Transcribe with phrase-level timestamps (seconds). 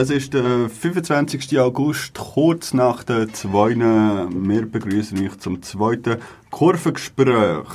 [0.00, 1.58] Es ist der 25.
[1.58, 4.48] August, kurz nach der zweiten.
[4.48, 6.18] Wir begrüßen euch zum zweiten
[6.52, 7.66] Kurvengespräch.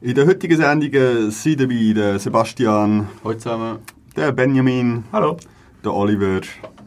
[0.00, 3.78] In der heutigen Sendung sind dabei der Sebastian, Hallo zusammen.
[4.16, 5.36] der Benjamin, Hallo.
[5.84, 6.40] der Oliver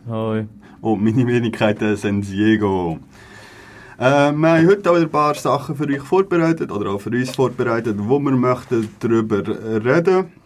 [0.09, 0.45] Hoi.
[0.81, 2.97] und meine Wenigkeit der San Diego.
[3.99, 7.35] Äh, wir haben heute auch ein paar Sachen für euch vorbereitet oder auch für uns
[7.35, 9.43] vorbereitet, wo wir möchten darüber
[9.85, 10.17] reden.
[10.17, 10.42] Äh,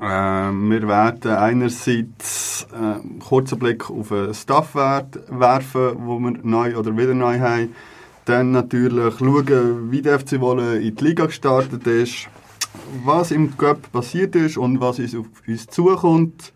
[0.00, 6.96] wir werden einerseits äh, einen kurzen Blick auf den Staffwert werfen, wo wir neu oder
[6.96, 7.74] wieder neu haben.
[8.24, 12.28] Dann natürlich schauen, wie der FC Wolle in die Liga gestartet ist,
[13.04, 16.52] was im Cup passiert ist und was uns auf uns zukommt.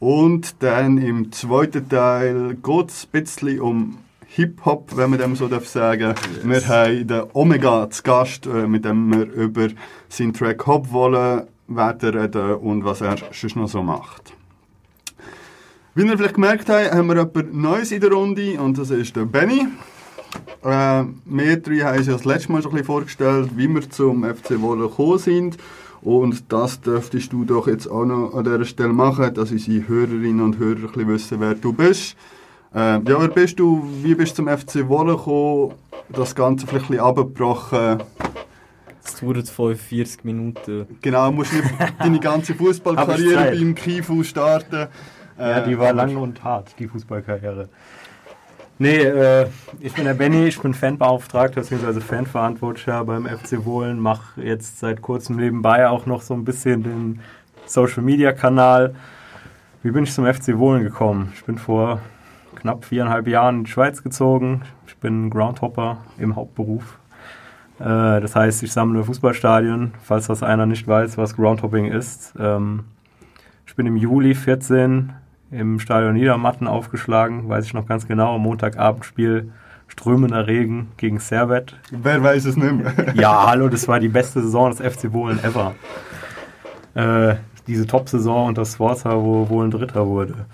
[0.00, 5.46] Und dann im zweiten Teil geht es ein bisschen um Hip-Hop, wenn man dem so
[5.46, 9.68] darf sagen Wir haben den Omega zu Gast, äh, mit dem wir über
[10.08, 11.42] seinen Track Hop wollen
[11.76, 14.34] werden reden und was er sonst noch so macht.
[15.94, 19.14] Wie ihr vielleicht gemerkt habt, haben wir jemand Neues in der Runde und das ist
[19.14, 19.66] der Benny.
[20.62, 23.88] Äh, wir drei haben uns ja das letzte Mal schon ein bisschen vorgestellt, wie wir
[23.90, 25.58] zum FC Wolle gekommen sind.
[26.00, 30.40] Und das dürftest du doch jetzt auch noch an dieser Stelle machen, dass unsere Hörerinnen
[30.40, 32.16] und Hörer ein bisschen wissen, wer du bist.
[32.74, 33.86] Äh, ja, wer bist du?
[34.02, 35.74] Wie bist du zum FC Wolle gekommen?
[36.08, 38.02] Das Ganze vielleicht ein bisschen abgebrochen.
[39.04, 40.86] Es dauert 45 Minuten.
[41.00, 41.64] Genau, musst nicht
[41.98, 44.88] deine ganze Fußballkarriere beim Kifu starten.
[45.38, 47.68] Ja, Äh, die war lang und hart, die Fußballkarriere.
[48.78, 49.46] Nee, äh,
[49.80, 52.00] ich bin der Benny, ich bin Fanbeauftragter bzw.
[52.00, 57.20] Fanverantwortlicher beim FC Wohlen, mache jetzt seit kurzem nebenbei auch noch so ein bisschen den
[57.66, 58.94] Social Media Kanal.
[59.82, 61.32] Wie bin ich zum FC Wohlen gekommen?
[61.34, 62.00] Ich bin vor
[62.56, 64.62] knapp viereinhalb Jahren in die Schweiz gezogen.
[64.86, 66.98] Ich bin Groundhopper im Hauptberuf.
[67.82, 72.32] Äh, das heißt, ich sammle Fußballstadien, falls das einer nicht weiß, was Groundhopping ist.
[72.38, 72.84] Ähm,
[73.66, 75.12] ich bin im Juli 14
[75.50, 79.50] im Stadion Niedermatten aufgeschlagen, weiß ich noch ganz genau, am Montagabendspiel
[79.88, 81.76] strömender Regen gegen Servet.
[81.90, 82.92] Wer weiß es nicht mehr?
[83.14, 85.74] Ja, hallo, das war die beste Saison des FC Wohlen ever.
[86.94, 87.34] Äh,
[87.66, 90.46] diese Top-Saison unter Sforza, wo Wohlen Dritter wurde.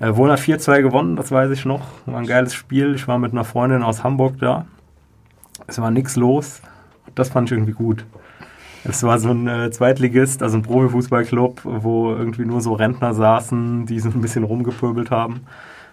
[0.00, 1.82] Äh, Wohlen hat 4-2 gewonnen, das weiß ich noch.
[2.06, 2.94] War ein geiles Spiel.
[2.94, 4.64] Ich war mit einer Freundin aus Hamburg da.
[5.72, 6.60] Es war nichts los.
[7.14, 8.04] Das fand ich irgendwie gut.
[8.84, 13.86] Es war so ein äh, Zweitligist, also ein Profifußballclub, wo irgendwie nur so Rentner saßen,
[13.86, 15.46] die so ein bisschen rumgepöbelt haben.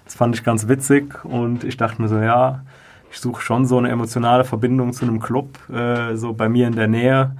[0.03, 2.65] Das fand ich ganz witzig und ich dachte mir so, ja,
[3.09, 6.75] ich suche schon so eine emotionale Verbindung zu einem Club, äh, so bei mir in
[6.75, 7.37] der Nähe,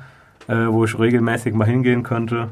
[0.48, 2.44] äh, wo ich regelmäßig mal hingehen könnte.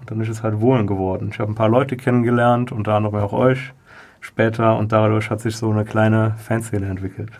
[0.00, 1.28] Und dann ist es halt Wohlen geworden.
[1.32, 3.72] Ich habe ein paar Leute kennengelernt, unter anderem auch euch
[4.20, 7.30] später und dadurch hat sich so eine kleine Fanszene entwickelt.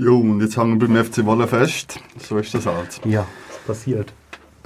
[0.00, 1.98] Jo, und jetzt hängen wir beim FC Wolle fest.
[2.20, 3.00] So ist das halt.
[3.04, 3.26] Ja,
[3.66, 4.12] passiert?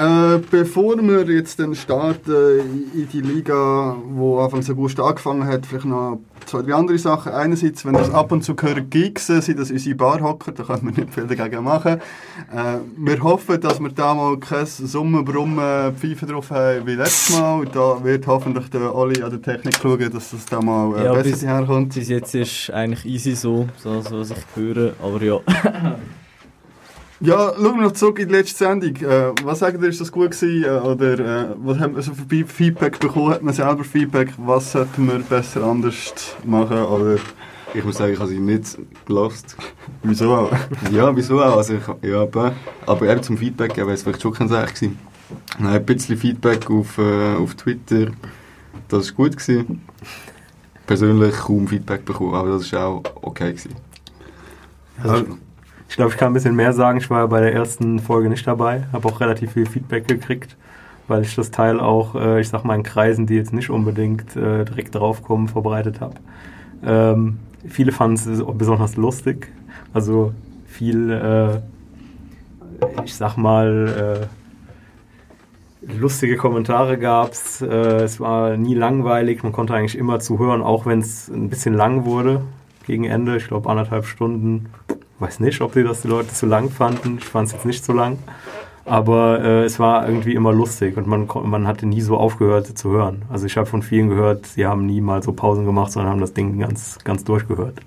[0.02, 5.84] Äh, bevor wir jetzt dann starten in die Liga, wo Anfang August angefangen hat, vielleicht
[5.84, 7.32] noch zwei, drei andere Sachen.
[7.32, 10.94] Einerseits, wenn das ab und zu hören Gigs sind, sind das unsere Barhocker, da können
[10.96, 12.00] wir nicht viel dagegen machen.
[12.52, 17.38] Äh, wir hoffen, dass wir da mal kein Summen, Brummen, Pfeifen drauf haben wie letztes
[17.38, 17.64] Mal.
[17.66, 21.12] Da wird hoffentlich der Oli an der Technik schauen, dass das da mal äh, Ja,
[21.12, 21.94] besser bis- herkommt.
[21.94, 25.38] Bis jetzt ist eigentlich easy so, so, so was ich höre, aber ja.
[27.24, 28.96] Ja, schauen wir noch zurück in die letzte Sendung.
[28.96, 30.64] Äh, was sagt ihr, ist das gut gewesen?
[30.64, 31.18] Äh, oder
[31.52, 33.30] äh, was haben wir so für Feedback bekommen?
[33.30, 34.32] Hat man selber Feedback?
[34.38, 36.12] Was sollten wir besser anders
[36.44, 36.78] machen?
[36.82, 37.18] Oder
[37.74, 39.56] Ich muss sagen, ich habe sie nicht gelost.
[40.02, 40.52] wieso auch?
[40.90, 41.58] Ja, wieso auch?
[41.58, 42.54] Also ich, ja, aber,
[42.86, 44.98] aber eben zum Feedback wäre es vielleicht schon keine Sache gewesen.
[45.60, 48.10] Nein, ein bisschen Feedback auf, äh, auf Twitter,
[48.88, 49.36] das war gut.
[49.36, 49.82] Gewesen.
[50.88, 53.52] Persönlich kaum Feedback bekommen, aber das war auch okay.
[53.52, 53.76] Gewesen.
[55.02, 55.38] Also,
[55.92, 56.96] ich glaube, ich kann ein bisschen mehr sagen.
[56.96, 60.56] Ich war ja bei der ersten Folge nicht dabei, habe auch relativ viel Feedback gekriegt,
[61.06, 64.34] weil ich das Teil auch, äh, ich sag mal, in Kreisen, die jetzt nicht unbedingt
[64.34, 66.14] äh, direkt draufkommen, verbreitet habe.
[66.82, 69.52] Ähm, viele fanden es besonders lustig.
[69.92, 70.32] Also
[70.66, 71.60] viel, äh,
[73.04, 74.26] ich sag mal,
[75.82, 77.60] äh, lustige Kommentare gab es.
[77.60, 79.42] Äh, es war nie langweilig.
[79.42, 82.40] Man konnte eigentlich immer zuhören, auch wenn es ein bisschen lang wurde
[82.84, 83.36] gegen Ende.
[83.36, 84.70] Ich glaube, anderthalb Stunden.
[85.18, 87.18] Weiß nicht, ob die das die Leute zu lang fanden.
[87.18, 88.18] Ich fand es jetzt nicht so lang.
[88.84, 92.90] Aber äh, es war irgendwie immer lustig und man, man hatte nie so aufgehört zu
[92.90, 93.22] hören.
[93.30, 96.20] Also ich habe von vielen gehört, sie haben nie mal so Pausen gemacht, sondern haben
[96.20, 97.78] das Ding ganz, ganz durchgehört.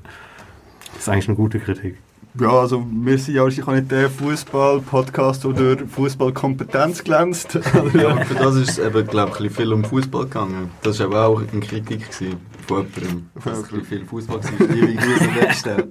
[0.93, 1.97] Das ist eigentlich eine gute Kritik.
[2.39, 7.59] Ja, also wir sind ja wahrscheinlich auch nicht der Fußball-Podcast, der durch Fußballkompetenz glänzt.
[7.93, 10.69] Ja, für das ist es eben, glaube ich, ein bisschen viel um Fußball gegangen.
[10.83, 13.29] Das war aber auch eine Kritik gewesen von jemandem.
[13.43, 15.83] Dass ein viel Fußball war,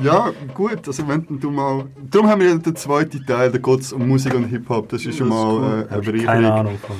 [0.04, 1.86] ja, gut, also wenn du mal...
[2.10, 5.04] Darum haben wir ja den zweiten Teil, da geht es um Musik und Hip-Hop, das
[5.04, 6.52] ist schon Das ist mal äh, eine Keine Bereicherung.
[6.52, 6.96] Ahnung von.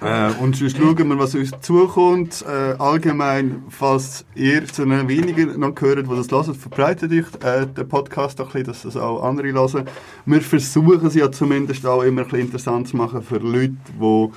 [0.00, 2.44] Äh, und sonst schauen wir, was uns zukommt.
[2.46, 7.66] Äh, allgemein, falls ihr zu den wenigen noch gehört, die das hören, verbreitet euch äh,
[7.66, 9.84] den Podcast ein bisschen, dass das auch andere hören.
[10.24, 14.28] Wir versuchen es ja zumindest auch immer ein bisschen interessant zu machen für Leute, die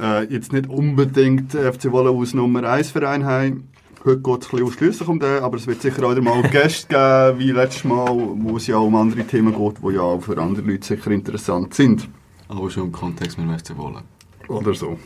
[0.00, 3.68] äh, jetzt nicht unbedingt FC Wollenhaus Nummer 1 Verein haben.
[4.04, 6.42] Heute geht es ein bisschen ausschliesslich um den, aber es wird sicher auch wieder mal
[6.50, 10.20] Gäste geben, wie letztes Mal, wo es ja um andere Themen geht, die ja auch
[10.20, 12.08] für andere Leute sicher interessant sind.
[12.48, 14.04] Aber schon im Kontext mit dem FC Wollen.
[14.48, 14.98] Oder so.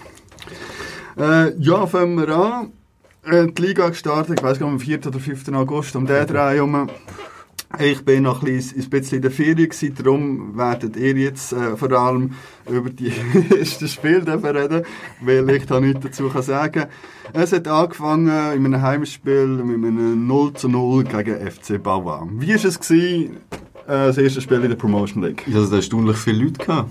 [1.18, 2.72] Äh, ja, fangen wir an.
[3.24, 5.06] Äh, die Liga gestartet, ich weiß gar nicht, am 4.
[5.06, 5.48] oder 5.
[5.52, 6.88] August, um den Dreh herum.
[7.78, 11.52] Ich bin noch ein bisschen, ein bisschen in der Ferien gewesen, darum werdet ihr jetzt
[11.52, 12.32] äh, vor allem
[12.68, 13.12] über die
[13.58, 14.84] ersten Spiele reden,
[15.20, 16.84] weil ich da nichts dazu kann sagen
[17.32, 22.28] Es hat angefangen in einem Heimspiel mit einem 0 zu 0 gegen FC Bauer.
[22.32, 23.36] Wie war es, gewesen,
[23.86, 25.42] äh, das erste Spiel in der Promotion League?
[25.46, 26.64] Ich hatte da erstaunlich viele Leute.
[26.64, 26.90] Gehabt.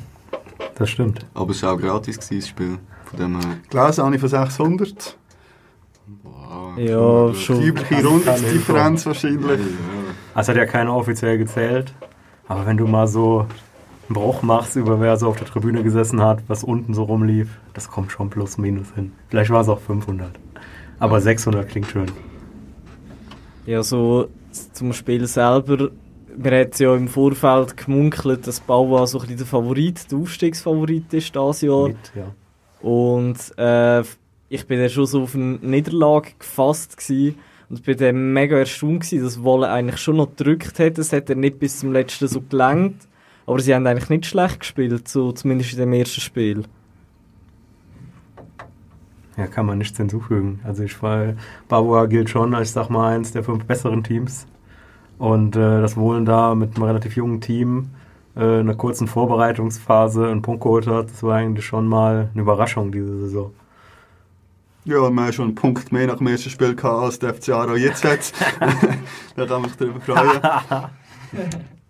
[0.76, 1.26] Das stimmt.
[1.34, 2.78] Aber es war auch gratis, gewesen, das Spiel.
[3.06, 3.58] Von dem her...
[3.70, 5.18] Gelesen habe ich von 600.
[6.24, 6.78] Wow.
[6.78, 7.62] Ja, schon.
[7.62, 9.60] Übliche Rundungsdifferenz wahrscheinlich.
[10.34, 11.94] Also hat ja keiner offiziell gezählt.
[12.48, 13.46] Aber wenn du mal so
[14.08, 17.50] einen Bruch machst, über wer so auf der Tribüne gesessen hat, was unten so rumlief,
[17.74, 19.14] das kommt schon plus minus hin.
[19.30, 20.32] Vielleicht war es auch 500.
[21.00, 22.12] Aber 600 klingt schön.
[23.66, 24.28] Ja, so
[24.74, 25.90] zum Spiel selber.
[26.36, 31.14] Wir hat ja im Vorfeld gemunkelt, dass Bauer so ein bisschen der Favorit, der Aufstiegsfavorit
[31.14, 31.88] ist dieses Jahr.
[31.88, 32.88] Mit, ja.
[32.88, 34.02] Und äh,
[34.50, 37.38] ich bin dann schon so auf eine Niederlage gefasst gewesen.
[37.72, 40.98] Und bin dann mega erstaunt gewesen, dass Wolle eigentlich schon noch gedrückt hat.
[40.98, 43.08] Es hat dann nicht bis zum letzten so gelangt.
[43.46, 46.64] Aber sie haben eigentlich nicht schlecht gespielt, so zumindest in dem ersten Spiel.
[49.38, 50.60] Ja, kann man nichts hinzufügen.
[50.66, 51.34] Also ich war,
[51.70, 54.48] Babua gilt schon als, ich sag mal, eins der fünf besseren Teams.
[55.18, 57.92] Und äh, das Wohlen da mit einem relativ jungen Team,
[58.36, 62.92] äh, einer kurzen Vorbereitungsphase einen Punkt geholt hat, das war eigentlich schon mal eine Überraschung
[62.92, 63.52] diese Saison.
[64.84, 67.50] Ja, wir haben schon einen Punkt mehr nach dem ersten Spiel gehabt, als der FC
[67.50, 68.20] Aarau jetzt hat.
[69.36, 70.42] da kann man sich darüber freuen.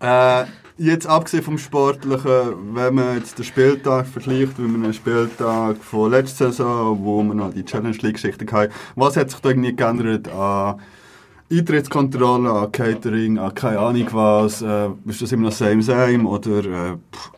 [0.00, 0.44] äh,
[0.76, 6.52] jetzt abgesehen vom Sportlichen, wenn man jetzt den Spieltag vergleicht mit einem Spieltag von letzter
[6.52, 10.78] Saison, wo wir noch die Challenge League-Geschichte hatten, was hat sich da irgendwie geändert an
[11.50, 14.60] Eintrittskontrolle, an Catering, an keine Ahnung was?
[14.60, 17.32] Äh, ist das immer noch same same oder äh, pff,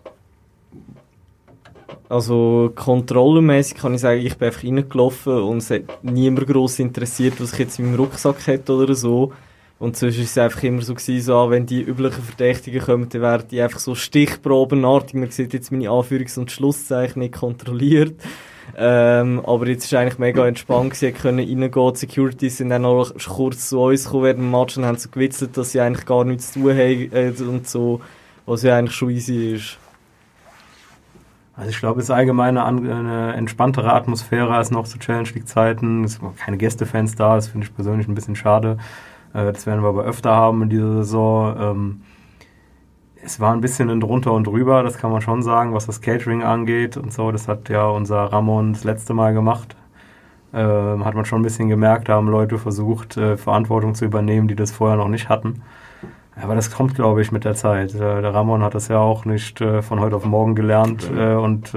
[2.15, 7.41] Also kontrollenmäßig kann ich sagen, ich bin einfach reingelaufen und es hat niemand gross interessiert,
[7.41, 9.33] was ich jetzt in meinem Rucksack hätte oder so.
[9.81, 13.09] Und sonst war es einfach immer so, gewesen, so ah, wenn die üblichen Verdächtigen kommen,
[13.09, 18.15] dann werden die einfach so stichprobenartig, man sieht jetzt meine Anführungs- und Schlusszeichen nicht kontrolliert.
[18.77, 23.11] Ähm, aber jetzt war eigentlich mega entspannt, ich konnte reingehen, die Securities sind dann auch
[23.27, 26.25] kurz zu uns gekommen während dem Match und haben so gewitzelt, dass sie eigentlich gar
[26.25, 28.01] nichts zu tun haben äh, und so,
[28.47, 29.79] was ja eigentlich schon easy ist.
[31.57, 35.47] Also ich glaube, es ist allgemein eine, eine entspanntere Atmosphäre als noch zu Challenge League
[35.49, 36.03] Zeiten.
[36.05, 38.79] Es waren keine Gästefans da, das finde ich persönlich ein bisschen schade.
[39.35, 41.57] Äh, Das werden wir aber öfter haben in dieser Saison.
[41.61, 42.03] Ähm,
[43.23, 46.01] Es war ein bisschen ein drunter und drüber, das kann man schon sagen, was das
[46.01, 47.33] Catering angeht und so.
[47.33, 49.77] Das hat ja unser Ramon das letzte Mal gemacht.
[50.55, 54.49] Ähm, Hat man schon ein bisschen gemerkt, da haben Leute versucht, äh, Verantwortung zu übernehmen,
[54.49, 55.63] die das vorher noch nicht hatten.
[56.41, 57.95] Aber das kommt, glaube ich, mit der Zeit.
[57.95, 61.35] Äh, Der Ramon hat das ja auch nicht äh, von heute auf morgen gelernt äh,
[61.35, 61.73] und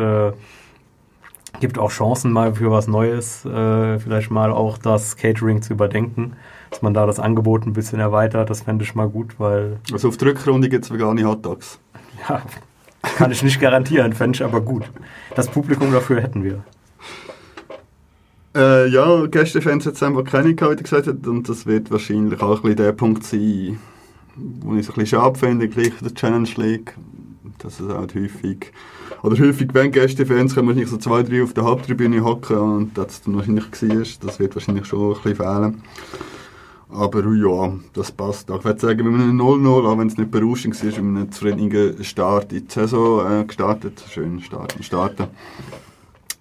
[1.59, 6.33] gibt auch Chancen mal für was Neues, vielleicht mal auch das Catering zu überdenken,
[6.69, 8.51] dass man da das Angebot ein bisschen erweitert.
[8.51, 11.79] Das fände ich mal gut, weil also auf der Rückrunde gibt es vegane Hotdogs.
[12.29, 12.43] ja,
[13.15, 14.83] kann ich nicht garantieren, fände ich aber gut.
[15.33, 16.63] Das Publikum dafür hätten wir.
[18.55, 22.57] Äh, ja, Gästefans hat es einfach keine gehabt, wie gesagt und das wird wahrscheinlich auch
[22.57, 23.79] ein bisschen der Punkt sein,
[24.37, 26.95] wo ich es ein bisschen schade finde, gleich der Challenge League,
[27.59, 28.71] dass es halt häufig,
[29.23, 33.21] oder häufig, wenn Gästefans kommen, nicht so zwei, drei auf der Haupttribüne hocken und das
[33.21, 35.81] dann wahrscheinlich war, das wird wahrscheinlich schon ein bisschen fehlen.
[36.89, 38.49] Aber ja, das passt.
[38.49, 42.03] Ich würde sagen, mit einem 0-0, auch wenn es nicht berauschend war, mit einem zufriedenen
[42.03, 44.03] Start in die Saison äh, gestartet.
[44.09, 45.27] Schön starten, starten.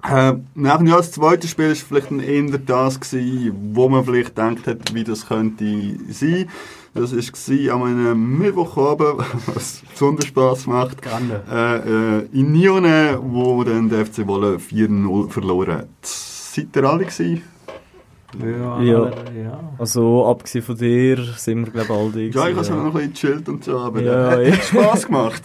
[0.09, 4.37] Äh, nach ja, das zweite Spiel war vielleicht ein eher das, gewesen, wo man vielleicht
[4.37, 6.49] gedacht hat, wie das könnte sein.
[6.97, 9.19] Das war an einem Mittwochabend,
[9.55, 11.03] was besonders Spass macht.
[11.03, 11.43] Grande.
[11.51, 15.89] Äh, äh, in Nione, wo dann der FC Wolle 4-0 verloren hat.
[16.03, 17.43] Seid ihr alle gewesen?
[18.43, 19.11] Ja, Ja.
[19.35, 19.61] ja.
[19.79, 22.21] Also, abgesehen von dir, sind wir, glaube ich, alle die.
[22.21, 24.57] Ja, ich habe gewesen, es noch ein bisschen gechillt und so, aber Ja, äh, ja.
[24.57, 25.43] hat Spass gemacht.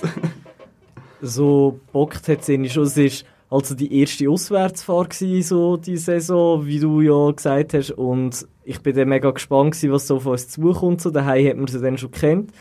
[1.22, 2.84] so bockt hat es schon.
[2.84, 7.92] Es ist also die erste Auswärtsfahrt gewesen, so die Saison, wie du ja gesagt hast.
[7.92, 11.02] Und ich bin dann mega gespannt gewesen, was so auf uns zukommt.
[11.02, 12.52] So daheim hat man sie dann schon kennt.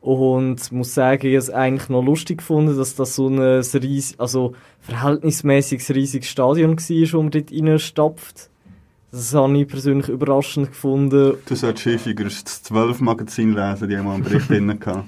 [0.00, 4.18] Und muss sagen, ich habe es eigentlich noch lustig gefunden, dass das so ein riesig,
[4.18, 8.50] also verhältnismäßiges riesiges Stadion war, wo man dort reinstapft.
[9.12, 11.34] Das habe ich persönlich überraschend gefunden.
[11.46, 15.04] Du solltest häufiger das 12 Magazin lesen, die haben mal einen Bericht drin gehabt.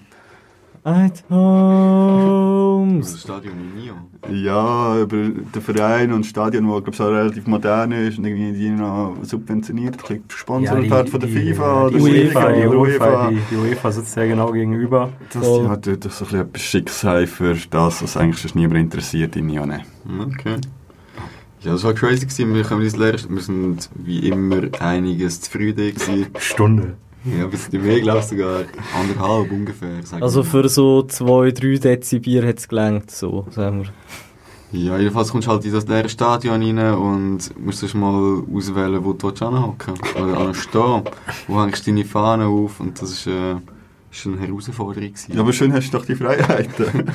[0.86, 3.22] At Das Homes.
[3.22, 3.94] Stadion in Nio.
[4.30, 8.26] Ja, über den Verein und das Stadion, das glaube ich auch relativ modern ist und
[8.26, 9.96] irgendwie die noch subventioniert,
[10.28, 14.26] gesponsert wird von der FIFA die oder UEFA, die UEFA, die, die UEFA sitzt ja
[14.26, 15.10] genau gegenüber.
[15.32, 15.64] Das Voll.
[15.64, 19.36] ja, das so ein bisschen etwas Schicks sein für das, was eigentlich sonst niemand interessiert
[19.36, 19.80] in Jone.
[20.20, 20.56] Okay.
[21.62, 22.52] Ja, das war crazy gewesen.
[22.54, 26.26] Wir, können das wir sind wie immer einiges zu früh da gewesen.
[26.38, 26.98] Stunde.
[27.24, 28.64] Ja, ein bisschen mehr, glaube ich sogar.
[28.94, 30.00] Anderthalb ungefähr.
[30.20, 33.88] Also für so zwei, drei Dezi Bier hat es gelangt, so, sagen wir.
[34.72, 39.04] Ja, jedenfalls kommst du halt in das leere Stadion rein und musst erst mal auswählen,
[39.04, 40.16] wo du anhocken willst.
[40.16, 41.02] Oder anstehen.
[41.46, 42.80] Wo hängst du deine Fahne auf?
[42.80, 43.54] Und das ist, äh,
[44.10, 45.32] ist eine Herausforderung gewesen.
[45.32, 46.86] Ja, aber schön hast du doch die Freiheiten.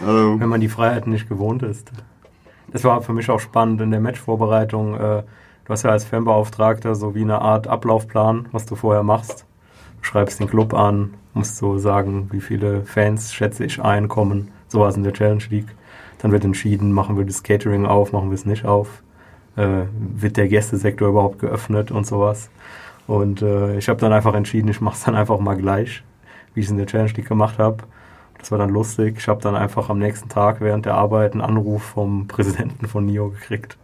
[0.00, 1.92] also, wenn man die Freiheiten nicht gewohnt ist.
[2.72, 4.94] Das war für mich auch spannend in der Matchvorbereitung.
[4.94, 5.22] Äh,
[5.64, 9.46] du hast ja als Fanbeauftragter so wie eine Art Ablaufplan, was du vorher machst.
[10.00, 14.50] Du schreibst den Club an, musst so sagen, wie viele Fans, schätze ich, einkommen.
[14.68, 15.74] So war es in der Challenge League.
[16.18, 19.02] Dann wird entschieden, machen wir das Catering auf, machen wir es nicht auf.
[19.56, 22.50] Äh, wird der Gästesektor überhaupt geöffnet und sowas.
[23.06, 26.02] Und äh, ich habe dann einfach entschieden, ich mache es dann einfach mal gleich,
[26.54, 27.78] wie ich es in der Challenge League gemacht habe.
[28.38, 29.16] Das war dann lustig.
[29.18, 33.06] Ich habe dann einfach am nächsten Tag während der Arbeit einen Anruf vom Präsidenten von
[33.06, 33.76] NIO gekriegt,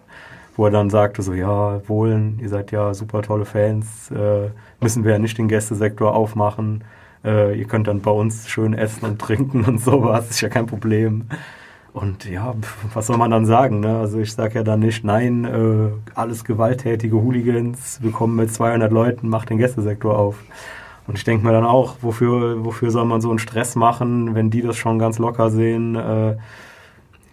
[0.58, 4.50] wo er dann sagte so, ja, Wohlen, ihr seid ja super tolle Fans, äh,
[4.80, 6.82] müssen wir ja nicht den Gästesektor aufmachen.
[7.24, 10.66] Äh, ihr könnt dann bei uns schön essen und trinken und sowas, ist ja kein
[10.66, 11.26] Problem.
[11.92, 12.54] Und ja,
[12.92, 13.78] was soll man dann sagen?
[13.80, 14.00] Ne?
[14.00, 18.90] Also ich sage ja dann nicht, nein, äh, alles gewalttätige Hooligans, wir kommen mit 200
[18.90, 20.42] Leuten, macht den Gästesektor auf.
[21.06, 24.50] Und ich denke mir dann auch, wofür, wofür soll man so einen Stress machen, wenn
[24.50, 25.94] die das schon ganz locker sehen?
[25.94, 26.36] Äh,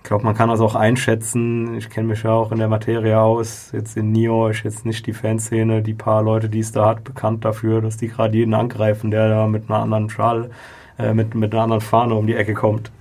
[0.05, 1.73] ich glaube, man kann das auch einschätzen.
[1.77, 3.71] Ich kenne mich ja auch in der Materie aus.
[3.73, 7.03] Jetzt in Nio ist jetzt nicht die Fanszene, die paar Leute, die es da hat,
[7.03, 10.51] bekannt dafür, dass die gerade jeden angreifen, der da mit einer anderen Schal,
[10.99, 12.91] äh, mit, mit einer anderen Fahne um die Ecke kommt.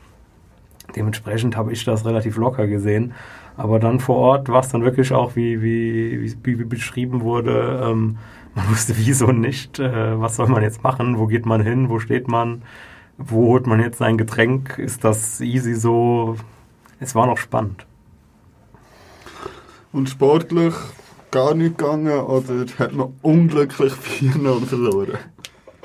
[0.97, 3.13] Dementsprechend habe ich das relativ locker gesehen.
[3.59, 7.83] Aber dann vor Ort war es dann wirklich auch, wie, wie, wie, wie beschrieben wurde,
[7.85, 8.17] ähm,
[8.55, 11.99] man wusste wieso nicht, äh, was soll man jetzt machen, wo geht man hin, wo
[11.99, 12.63] steht man,
[13.19, 16.37] wo holt man jetzt sein Getränk, ist das easy so?
[17.05, 17.87] Es war noch spannend.
[19.93, 20.75] und sportlich
[21.31, 25.19] gar nicht gegangen oder hat man unglücklich 4-0 verloren?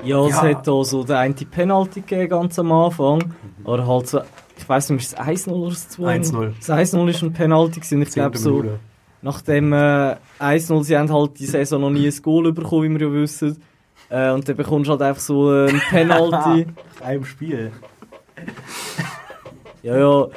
[0.02, 0.42] Ja, es Ja.
[0.42, 3.34] hat da so den einen Penalty gegeben, ganz am Anfang.
[3.64, 4.20] Oder halt so,
[4.56, 6.32] ich weiß nicht, ist es 1-0 oder das 2-0?
[6.32, 6.52] 1-0.
[6.58, 8.02] Das 1-0 ist ein Penalty gewesen.
[8.02, 8.80] Ich glaube so, Minute.
[9.22, 13.00] nach dem äh, 1-0, sie haben halt die Saison noch nie ein Goal bekommen, wie
[13.00, 13.62] wir ja wissen.
[14.08, 16.66] Äh, und dann bekommst du halt einfach so ein Penalty.
[17.04, 17.70] Einem Spiel.
[19.82, 20.28] Ja, ja.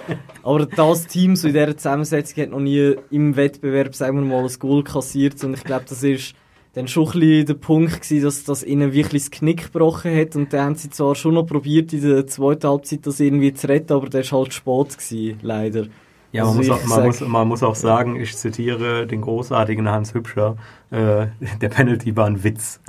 [0.44, 4.44] Aber das Team so in dieser Zusammensetzung hat noch nie im Wettbewerb, sagen wir mal,
[4.44, 5.44] ein Goal kassiert.
[5.44, 6.36] Und ich glaube, das ist
[6.74, 10.36] dann schon ein bisschen der Punkt gewesen, dass das ihnen wirklich das Knick gebrochen hat.
[10.36, 13.68] Und dann haben sie zwar schon noch probiert, in der zweiten Halbzeit das irgendwie zu
[13.68, 15.88] retten, aber das war halt spät gewesen, leider.
[16.34, 20.16] Ja, man, muss auch, man, muss, man muss auch sagen, ich zitiere den großartigen Hans
[20.16, 20.58] Hübscher,
[20.90, 21.28] äh,
[21.62, 22.82] der Penalty war ein Witz.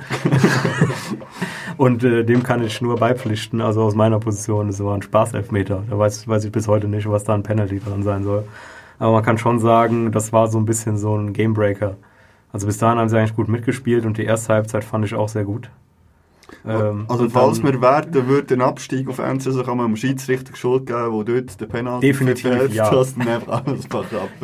[1.77, 5.83] Und äh, dem kann ich nur beipflichten, also aus meiner Position, es war ein Spaßelfmeter.
[5.87, 8.45] Da weiß, weiß ich bis heute nicht, was da ein Penalty dran sein soll.
[8.97, 11.97] Aber man kann schon sagen, das war so ein bisschen so ein Gamebreaker.
[12.51, 15.29] Also bis dahin haben sie eigentlich gut mitgespielt und die erste Halbzeit fand ich auch
[15.29, 15.69] sehr gut.
[16.67, 20.55] Ähm, also falls dann- wir werden, würde ein Abstieg auf NC, kann man dem Schiedsrichter
[20.55, 22.89] Schuld geben, wo dort den Penalty Definitiv, verfehlt, ja.
[22.89, 23.15] dass
[23.47, 23.87] alles.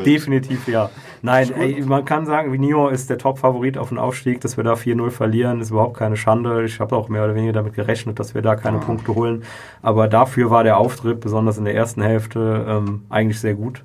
[0.05, 0.89] Definitiv ja.
[1.21, 4.75] Nein, ey, man kann sagen, Nio ist der Top-Favorit auf den Aufstieg, dass wir da
[4.75, 6.63] 4-0 verlieren, ist überhaupt keine Schande.
[6.65, 9.43] Ich habe auch mehr oder weniger damit gerechnet, dass wir da keine Punkte holen.
[9.81, 13.83] Aber dafür war der Auftritt, besonders in der ersten Hälfte, ähm, eigentlich sehr gut.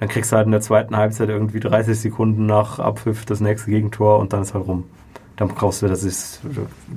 [0.00, 3.70] Dann kriegst du halt in der zweiten Halbzeit irgendwie 30 Sekunden nach Abpfiff das nächste
[3.70, 4.84] Gegentor und dann ist halt rum.
[5.36, 6.40] Dann brauchst du, das ist,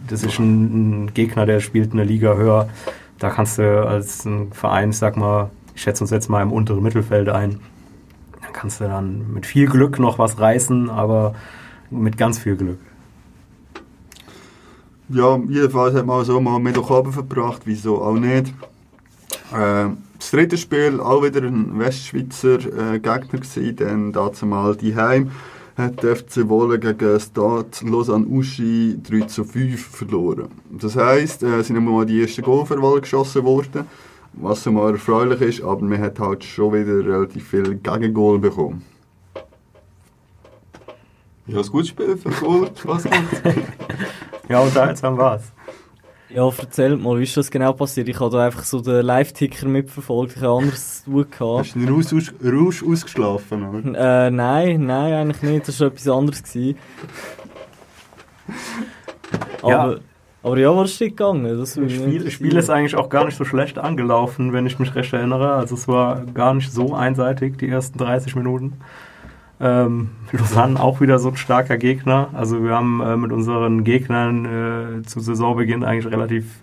[0.07, 2.69] das ist ein, Gegner, der spielt eine Liga höher.
[3.17, 6.51] Da kannst du als ein Verein, ich sag mal, ich schätze uns jetzt mal im
[6.51, 7.59] unteren Mittelfeld ein,
[8.41, 11.33] dann kannst du dann mit viel Glück noch was reißen, aber
[11.89, 12.79] mit ganz viel Glück.
[15.09, 18.53] Ja, jedenfalls hat man so mal Mittwochabend verbracht, wieso auch nicht.
[19.53, 24.95] Äh, das dritte Spiel, auch wieder ein Westschweizer äh, Gegner gewesen, dann dazu mal die
[24.95, 25.31] Heim.
[25.77, 30.49] Hat der FC Wohlen gegen Stade Lausanne Uschi 3 zu 5 verloren.
[30.71, 33.85] Das heisst, äh, es sind einmal die ersten Goal für Wohlen geschossen worden,
[34.33, 38.83] was mal erfreulich ist, aber man hat halt schon wieder relativ viel Gegengol bekommen.
[41.45, 43.43] Ja, ein gutes Spiel für Goal, Spaß gemacht.
[44.49, 45.51] Ja, unterhaltsam war's.
[46.29, 48.09] Ja, erzählt mal, wie ist das genau passiert?
[48.09, 51.59] Ich habe da einfach so den Live-Ticker mitverfolgt, ich habe anderes zu tun gehabt.
[51.59, 53.63] Hast du den Rausch, aus, Rausch ausgeschlafen?
[53.65, 54.25] Oder?
[54.27, 55.67] Äh, nein, nein, eigentlich nicht.
[55.69, 56.43] Das war etwas anderes.
[56.43, 56.77] Gewesen.
[59.61, 59.95] Aber, Ja.
[60.43, 61.57] aber ja, was ist gegangen?
[61.57, 62.33] Das Spiel, das.
[62.33, 65.53] Spiel ist eigentlich auch gar nicht so schlecht angelaufen, wenn ich mich recht erinnere.
[65.53, 68.73] Also es war gar nicht so einseitig, die ersten 30 Minuten.
[69.59, 72.29] Ähm, Lausanne auch wieder so ein starker Gegner.
[72.33, 76.61] Also wir haben äh, mit unseren Gegnern äh, zu Saisonbeginn eigentlich relativ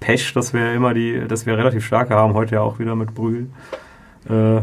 [0.00, 3.14] Pech, dass wir immer die, dass wir relativ starke haben, heute ja auch wieder mit
[3.14, 3.48] Brühl.
[4.28, 4.60] Äh,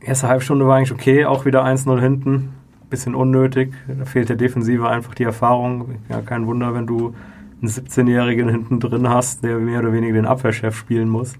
[0.00, 2.54] erste halbe Stunde war eigentlich okay, auch wieder 1-0 hinten.
[2.90, 3.72] Bisschen unnötig.
[3.88, 5.96] Da fehlt der Defensive einfach die Erfahrung.
[6.08, 7.14] Ja, kein Wunder, wenn du
[7.60, 11.34] einen 17-Jährigen hinten drin hast, der mehr oder weniger den Abwehrchef spielen muss.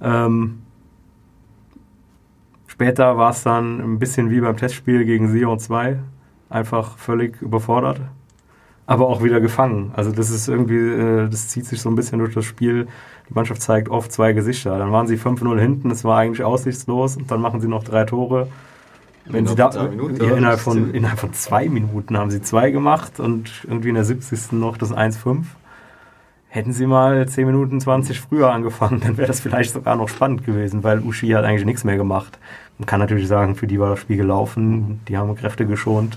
[0.00, 0.60] Ähm,
[2.80, 5.98] später war es dann ein bisschen wie beim Testspiel gegen Sion 2.
[6.48, 8.00] Einfach völlig überfordert.
[8.86, 9.92] Aber auch wieder gefangen.
[9.94, 12.88] Also das ist irgendwie, äh, das zieht sich so ein bisschen durch das Spiel.
[13.28, 14.78] Die Mannschaft zeigt oft zwei Gesichter.
[14.78, 18.04] Dann waren sie 5-0 hinten, es war eigentlich aussichtslos und dann machen sie noch drei
[18.04, 18.48] Tore.
[19.26, 22.30] Wenn sie da, Innerhalb von zwei Minuten, ja, innerhalb, von, innerhalb von zwei Minuten haben
[22.30, 24.52] sie zwei gemacht und irgendwie in der 70.
[24.52, 25.42] noch das 1-5.
[26.48, 30.46] Hätten sie mal 10 Minuten 20 früher angefangen, dann wäre das vielleicht sogar noch spannend
[30.46, 32.38] gewesen, weil Uschi hat eigentlich nichts mehr gemacht.
[32.80, 36.16] Man kann natürlich sagen, für die war das Spiel gelaufen, die haben Kräfte geschont.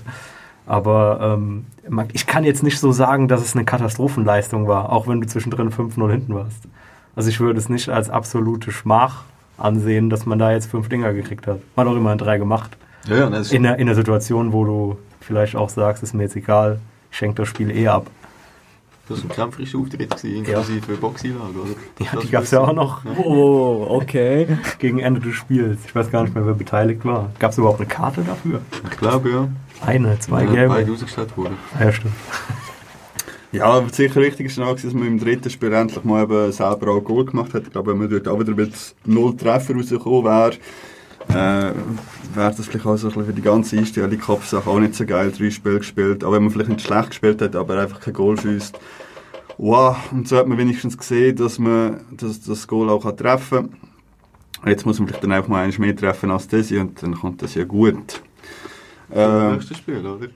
[0.64, 1.66] Aber ähm,
[2.14, 5.70] ich kann jetzt nicht so sagen, dass es eine Katastrophenleistung war, auch wenn du zwischendrin
[5.70, 6.66] 5-0 hinten warst.
[7.14, 9.24] Also ich würde es nicht als absolute Schmach
[9.58, 11.58] ansehen, dass man da jetzt fünf Dinger gekriegt hat.
[11.76, 12.78] Man hat auch immerhin drei gemacht.
[13.06, 16.36] Ja, ja, In der, in der Situation, wo du vielleicht auch sagst, ist mir jetzt
[16.36, 18.06] egal, ich schenke das Spiel eh ab.
[19.08, 21.70] Das war ein kämpferischer Auftritt, gewesen, inklusive Boxeinlage, oder?
[22.00, 24.58] Ja, Das die gab es ja auch noch Oh, okay.
[24.78, 25.78] gegen Ende des Spiels.
[25.86, 27.30] Ich weiß gar nicht mehr, wer beteiligt war.
[27.38, 28.60] Gab es überhaupt eine Karte dafür?
[28.90, 29.48] Ich glaube, ja.
[29.84, 30.74] Eine, zwei ja, gelbe.
[30.74, 31.56] Beide rausgestellt wurden.
[31.78, 32.14] Ja, stimmt.
[33.52, 37.00] Ja, sicher wichtig ist gewesen, dass man im dritten Spiel endlich mal eben selber auch
[37.04, 37.62] Goal gemacht hat.
[37.64, 38.72] Ich glaube, wenn man dort auch wieder mit
[39.04, 40.54] null Treffer rausgekommen wäre,
[41.28, 41.72] äh,
[42.34, 44.94] wäre das vielleicht auch so ein bisschen für die ganze Einstellung, die Kopfsache auch nicht
[44.94, 46.24] so geil, drei Spiele gespielt.
[46.24, 48.78] Auch wenn man vielleicht nicht schlecht gespielt hat, aber einfach kein Goal schießt.
[49.56, 53.70] Wow, und so hat man wenigstens gesehen, dass man das, das Goal auch kann treffen
[53.70, 54.70] kann.
[54.70, 57.42] Jetzt muss man vielleicht dann einfach mal eins mehr treffen als das und dann kommt
[57.42, 58.22] das ja gut.
[59.10, 60.26] Das Ähm, nächste Spiel, oder?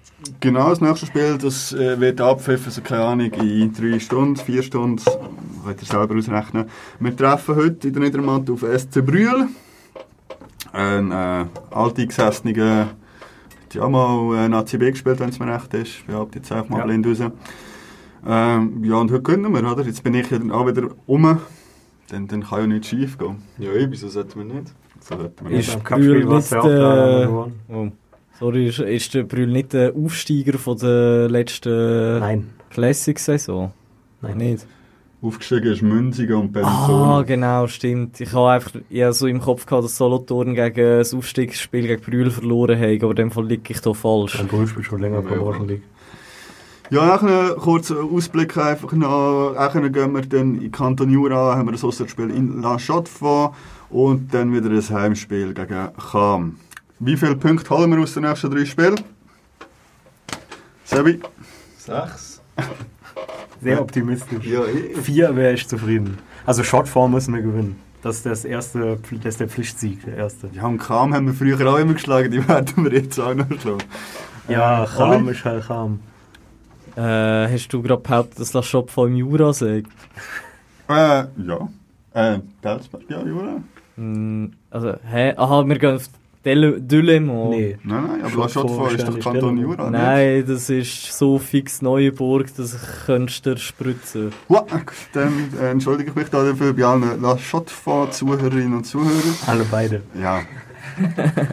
[0.41, 4.63] Genau, das nächste Spiel, das äh, wird abpfiffen, also keine Ahnung, in drei Stunden, vier
[4.63, 5.03] Stunden,
[5.65, 6.67] könnt ihr selber ausrechnen.
[7.01, 9.49] Wir treffen heute in der Niedermatt auf SC Brühl.
[10.73, 15.73] Ein äh, alteingesessener, hat ja auch mal äh, Nazi B gespielt, wenn es mir recht
[15.75, 15.87] ist.
[15.89, 16.85] Ich behaupte jetzt einfach mal Ja.
[16.85, 17.31] blind raus.
[18.27, 19.85] Ähm, ja, und heute können wir, oder?
[19.85, 21.39] Jetzt bin ich ja dann auch wieder um.
[22.11, 23.37] Dann, dann kann ja nichts schief gehen.
[23.59, 24.73] Ja, eben, wieso sollten wir nicht?
[25.01, 25.85] So sollten wir Ist nicht.
[25.85, 27.77] Brühl ja auch klar, haben wir der...
[27.77, 27.89] Oh,
[28.39, 32.51] sorry, ist, ist der Brühl nicht der Aufsteiger von der letzten Nein.
[32.71, 33.73] Classic-Saison?
[34.23, 34.37] Nein.
[34.39, 34.67] Nicht?
[35.21, 37.23] Aufgestiegen ist Münzigen und Ah, Bellinzona.
[37.23, 38.21] genau, stimmt.
[38.21, 42.31] Ich habe einfach eher so im Kopf gehabt, dass Solothurn gegen das Aufstiegsspiel gegen Brühl
[42.31, 44.39] verloren haben, aber in dem Fall liege ich da falsch.
[44.39, 45.83] Ein Brühl spielt schon länger Promotion League.
[46.91, 49.55] Ja, auch einen kurzen Ausblick einfach noch.
[49.57, 53.55] Auch gehen wir dann in Kanton Jura, haben wir ein Auswärtsspiel in La Chaux-de-Fonds
[53.91, 56.57] und dann wieder ein Heimspiel gegen Cham.
[57.01, 59.01] Wie viele Punkte holen wir aus den nächsten drei Spielen?
[60.85, 61.21] Sebi?
[61.77, 62.41] Sechs?
[63.61, 64.45] Sehr optimistisch.
[64.47, 64.95] Ja, eh.
[65.03, 66.19] Vier wäre ich zufrieden.
[66.47, 67.77] Also Shotform müssen wir gewinnen.
[68.03, 70.49] Das ist das erste, das ist der Pflichtsieg, der erste.
[70.53, 73.47] Ja, und Cham haben wir früher auch immer geschlagen, die werden wir jetzt auch noch
[73.61, 73.79] schlagen.
[74.49, 75.33] Ja, Äh, Cham Oli?
[75.33, 75.99] ist halt Cham.
[76.97, 77.01] Äh,
[77.53, 79.89] hast du gerade behauptet, dass das Shop von Jura sagt?
[80.89, 81.69] Äh, ja.
[82.15, 83.61] Äh, Belzberg, ja, Jura?
[83.97, 85.35] Hm, also, hä?
[85.37, 86.09] Aha, wir gehen auf
[86.55, 87.21] Dele-.
[87.21, 87.79] Nee.
[87.83, 89.59] Nein, nein, aber Schon La Chaux-de-Fonds ist doch Kanton.
[89.59, 90.01] Jura, nicht?
[90.01, 94.33] Nein, das ist so fix Neuenburg, dass ich könntest dir spritzen.
[94.49, 94.67] Wow,
[95.13, 99.35] dann äh, entschuldige ich mich da dafür bei allen La Chaux-de-Fonds-Zuhörerinnen und Zuhörern.
[99.47, 100.03] Alle beide.
[100.21, 100.43] Ja.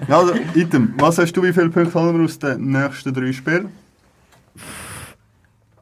[0.07, 3.31] ja, also, Item, was hast du, wie viele Punkte haben wir aus den nächsten drei
[3.31, 3.69] Spielen?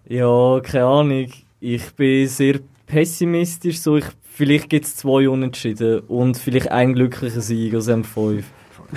[0.08, 1.28] Ja, keine Ahnung.
[1.60, 3.80] Ich bin sehr pessimistisch.
[3.80, 8.43] So, ich, vielleicht gibt es zwei Unentschieden und vielleicht ein glücklicher Sieg aus M5.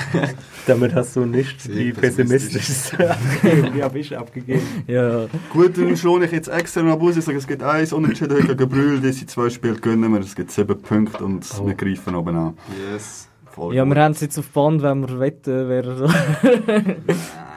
[0.66, 2.52] Damit hast du nicht Sehr die pessimistisch.
[2.66, 3.72] pessimistischste abgegeben.
[3.76, 4.62] Die habe ich abgegeben.
[4.86, 7.16] Ja, Gut, dann schlage ich jetzt extra noch aus.
[7.16, 9.00] Ich sage, es gibt eins Unentschieden heute gegen Brühl.
[9.00, 10.20] Diese zwei Spiele gewinnen wir.
[10.20, 11.66] Es gibt sieben Punkte und Oh.
[11.66, 12.58] wir greifen oben an.
[12.92, 13.28] Yes.
[13.50, 13.94] voll Ja, gut.
[13.94, 16.08] wir haben es jetzt auf Band, wenn wir wetten, wer...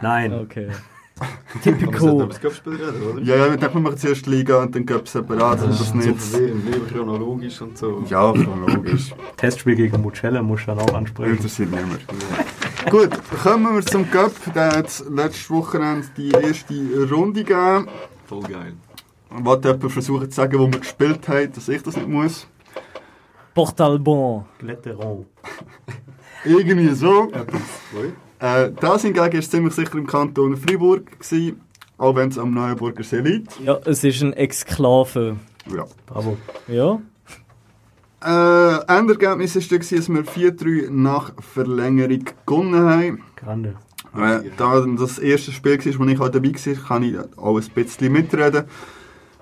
[0.02, 0.34] Nein.
[0.34, 0.68] okay.
[1.54, 2.28] Aber sollten über Typical.
[2.28, 3.22] das Cup-Spiel reden, oder?
[3.22, 5.90] Ja, ja, wir denken, wir machen zuerst Liga und dann gibt es separat, das ist
[5.90, 6.66] So nicht...
[6.66, 8.04] lieber chronologisch und so.
[8.08, 9.14] Ja, chronologisch.
[9.38, 11.32] Testspiel gegen Mucella muss dann auch ansprechen.
[11.36, 12.06] Interessiert niemand.
[12.90, 13.10] Gut,
[13.44, 14.32] kommen wir zum Cup.
[14.54, 16.74] Der hat letztes Wochenende die erste
[17.12, 17.88] Runde gegeben.
[18.26, 18.74] Voll geil.
[19.30, 22.48] Wollte jemand versuchen zu sagen, wo wir gespielt haben, dass ich das nicht muss?
[23.54, 24.46] Portalbon.
[24.60, 25.26] Gletteron.
[26.46, 27.30] Irgendwie so.
[28.40, 31.62] Äh, das hingegen war ziemlich sicher im Kanton Freiburg, gewesen,
[31.98, 33.60] auch wenn es am Neuenburger See liegt.
[33.60, 35.36] Ja, es ist ein Exklave.
[35.76, 35.86] Ja.
[36.08, 36.38] Bravo.
[36.68, 37.00] Ja?
[38.22, 43.24] Äh, Endergebnis war dass wir 4-3 nach Verlängerung gewonnen haben.
[43.36, 43.76] Grande.
[44.16, 47.70] Äh, da das erste Spiel war, wo ich auch dabei war, kann ich auch ein
[47.74, 48.66] bisschen mitreden.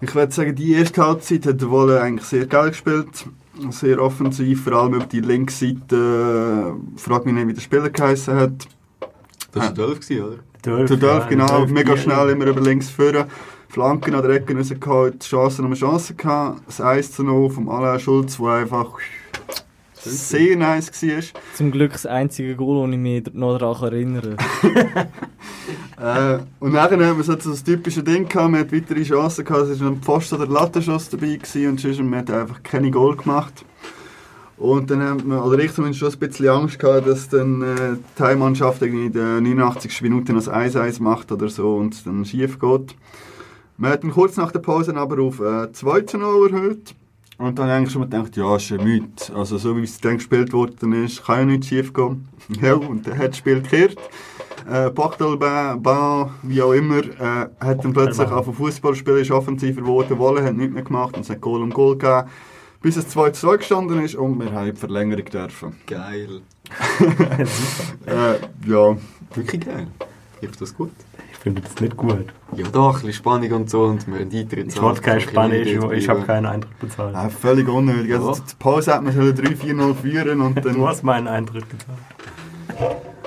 [0.01, 3.25] Ich würde sagen, die erste Halbzeit hat der Wolle eigentlich sehr geil gespielt.
[3.71, 6.75] Sehr offensiv, vor allem über die linke Seite.
[6.75, 8.67] Äh, frag mich nicht, wie der Spieler geheißen hat.
[9.58, 10.38] Das war 12, gewesen, oder?
[10.65, 13.26] Dölf, Der Dörf, genau, Dölf, mega die- schnell immer über links führen.
[13.70, 16.62] Flanken an der Ecke rausgeholt, Chancen um Chancen gehabt.
[16.67, 18.88] Das 1 zu 0 vom Alain Schulz, der einfach
[19.93, 21.24] sehr nice war.
[21.56, 24.38] Zum Glück das einzige Goal, das ich mich noch daran erinnere.
[26.00, 29.63] Äh, und nachher haben wir so das typische Ding gehabt, man hat weitere Chancen gehabt,
[29.67, 33.17] es war ein Pfosten oder Lattenschuss dabei gewesen und sonst man hat einfach keine Goal
[33.17, 33.65] gemacht.
[34.58, 37.98] Und dann haben wir, oder ich zumindest schon ein bisschen Angst gehabt, dass dann äh,
[38.17, 40.02] die Heimmannschaft irgendwie in der 89.
[40.02, 42.96] Minute noch das 1-1 macht oder so und dann schief geht.
[43.78, 46.96] Wir hatten kurz nach der Pause aber auf äh, 2 zu 0 erhöht.
[47.38, 49.36] Und dann eigentlich schon mal gedacht, ja, ist ein Mythe.
[49.36, 52.28] Also so wie es dann gespielt worden ist, kann ja nichts schief gehen.
[52.62, 53.98] Ja, und dann hat das Spiel gekehrt.
[54.67, 59.82] Äh, Bachtelbahn, Bahn, wie auch immer, äh, hat dann plötzlich auf Fußball spielen, ist offensiver
[59.82, 62.30] geworden, Wolle hat nichts mehr gemacht und es hat Goal um Goal gegeben.
[62.82, 65.76] Bis es 2 zu 2 gestanden ist und wir haben die Verlängerung dürfen.
[65.86, 66.42] Geil.
[68.06, 68.36] Äh,
[68.70, 68.98] ja,
[69.36, 69.88] Wirklich geil.
[70.42, 70.92] Lief das gut?
[71.32, 72.26] Ich finde das nicht gut.
[72.56, 74.68] Ja doch, ein bisschen Spannung und so und wir haben Eintritt.
[74.68, 77.16] Ich wollte kein Spanisch, ich habe keinen Eintritt bezahlt.
[77.16, 78.13] äh, völlig unnötig.
[78.13, 80.74] Also, zur Pause hat man 3-4-0 führen und dann...
[80.74, 82.00] Du hast meinen Eintritt gezahlt.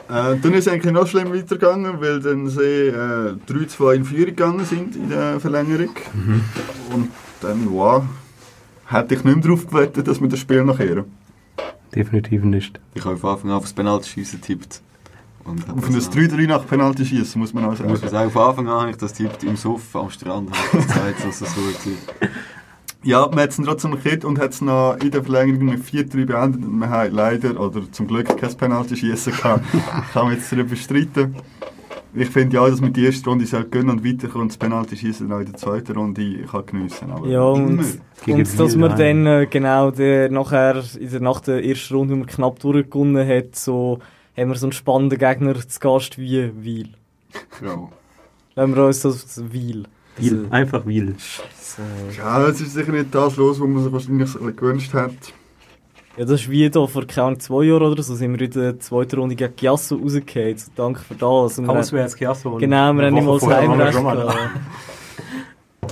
[0.09, 4.27] Äh, dann ist es eigentlich noch schlimm weitergegangen, weil dann sie äh, 3-2 in Führung
[4.27, 5.95] gegangen sind in der Verlängerung.
[6.93, 7.09] Und
[7.41, 8.03] dann, wow,
[8.92, 11.05] hätte ich nicht mehr darauf gewettet, dass wir das Spiel noch kehren.
[11.94, 12.81] Definitiv nicht.
[12.94, 14.81] Ich habe von Anfang an auf das Penaltyschießen getippt.
[15.44, 18.00] Und Auf ein das 3-3 nach Penalty schießen, muss man auch Ich muss sagen.
[18.03, 20.50] man sagen, von Anfang an habe ich das tippt im Suff am Strand.
[20.72, 22.29] Gezeigt, dass es so war.
[23.03, 26.26] Ja, man hat es trotzdem gekriegt und hat es noch in der Verlängerung mit 4-3
[26.26, 26.62] beendet.
[26.62, 29.64] Und wir haben leider, oder zum Glück, kein Penalty schießen gehabt.
[30.12, 31.35] Kann man jetzt darüber streiten.
[32.12, 34.96] Ich finde ja, dass man die erste Runde soll gönnen und weiterkommen und das Penalty
[34.96, 37.11] schießen in der zweiten Runde kann geniessen.
[37.11, 37.81] Aber Ja, und,
[38.27, 38.38] Immer.
[38.38, 39.25] Und dass man nein.
[39.25, 43.27] dann äh, genau der, nachher, in der, nach der ersten Runde, wo man knapp durchgewonnen
[43.27, 44.01] hat, so,
[44.37, 46.88] haben wir so einen spannenden Gegner zu Gast wie Wiel.
[47.64, 47.88] Ja.
[48.57, 49.85] Wenn wir uns das Wiel.
[50.16, 50.46] Wiel.
[50.51, 51.14] Einfach Wiel.
[51.18, 51.83] So.
[52.18, 55.14] Ja, es ist sicher nicht das los, was man sich wahrscheinlich so gewünscht hat.
[56.16, 58.51] Ja, das ist wie da vor keine Ahnung, zwei Jahren oder so, sind wir in
[58.51, 60.59] der zweiten Runde gegen Giasso rausgefallen.
[60.59, 61.59] So, danke für das.
[61.59, 62.57] Und Auswärts Chiasso.
[62.57, 63.49] Genau, wir haben nicht mal das
[63.94, 63.99] Heimrecht.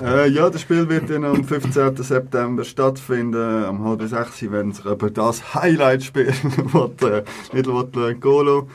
[0.02, 1.96] Äh, ja, das Spiel wird dann am 15.
[1.96, 6.26] September stattfinden, am halb sechs, wenn sich über das Highlight-Spiel
[6.72, 8.68] will, äh, nicht will, Golo.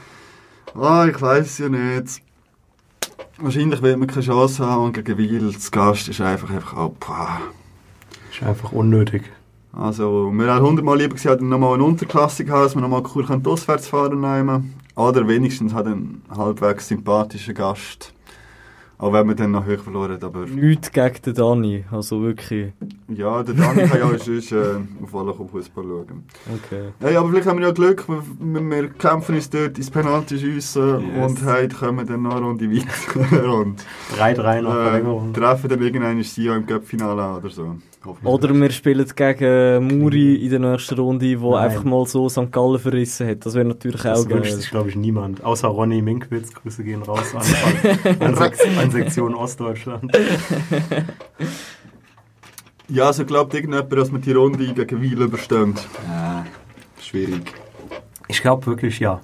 [0.76, 2.22] Ah, ich weiß ja nicht.
[3.38, 7.42] Wahrscheinlich wird man keine Chance haben und gegen Wiel, das Gast ist einfach, einfach pah.
[8.32, 9.24] Ist einfach unnötig.
[9.76, 13.46] Also, wir hätten hundertmal lieber gesagt, nochmal eine Unterklasse haben, dass wir nochmal cool können
[13.46, 14.76] auswärts fahren nehmen.
[14.96, 18.14] Oder wenigstens hat einen halbwegs sympathischen Gast.
[19.00, 20.46] Auch wenn wir dann noch hoch verloren haben, aber...
[20.46, 22.72] Nichts gegen den Dani, also wirklich.
[23.10, 26.24] Ja, der Dani kann ja auch sonst äh, auf alle Fußball schauen.
[26.64, 26.84] Okay.
[27.00, 30.38] Hey, aber vielleicht haben wir ja Glück, wir, wir wir kämpfen uns dort ins Penalty
[30.38, 31.32] schiessen Yes.
[31.32, 33.84] und heute kommen dann noch eine Runde weiter und
[34.18, 35.34] 3-3 nach äh, Verlängerung.
[35.34, 37.76] treffen dann irgendeinen sie ja im Cup-Finale oder so.
[38.24, 41.70] Oder wir spielen gegen Muri in der nächsten Runde, wo Nein.
[41.70, 42.52] einfach mal so St.
[42.52, 43.46] Gallen verrissen hat.
[43.46, 44.60] Das wäre natürlich Das auch wünscht geil.
[44.60, 45.44] sich, glaube ich, niemand.
[45.44, 46.54] Außer Ronny Minkwitz.
[46.54, 48.36] Grüße gehen raus an, an,
[48.80, 50.12] an Sektion Ostdeutschland.
[52.90, 55.74] Ja, also glaubt irgendjemand, dass wir die Runde gegen Wiel überstehen?
[56.06, 56.46] Ja,
[57.02, 57.54] schwierig.
[58.28, 59.22] Ich glaube wirklich ja.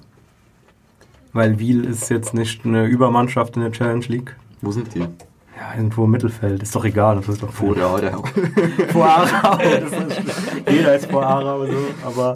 [1.34, 4.34] Weil Wiel ist jetzt nicht eine Übermannschaft in der Challenge League.
[4.62, 5.04] Wo sind die?
[5.60, 6.62] Ja, irgendwo im Mittelfeld.
[6.62, 7.16] Ist doch egal.
[7.16, 8.24] Das ist doch Vor der Aarau.
[8.92, 9.58] vor Aarau.
[9.58, 10.70] Das ist schlecht.
[10.70, 11.72] Jeder ist vor Aarau so.
[12.06, 12.32] Aber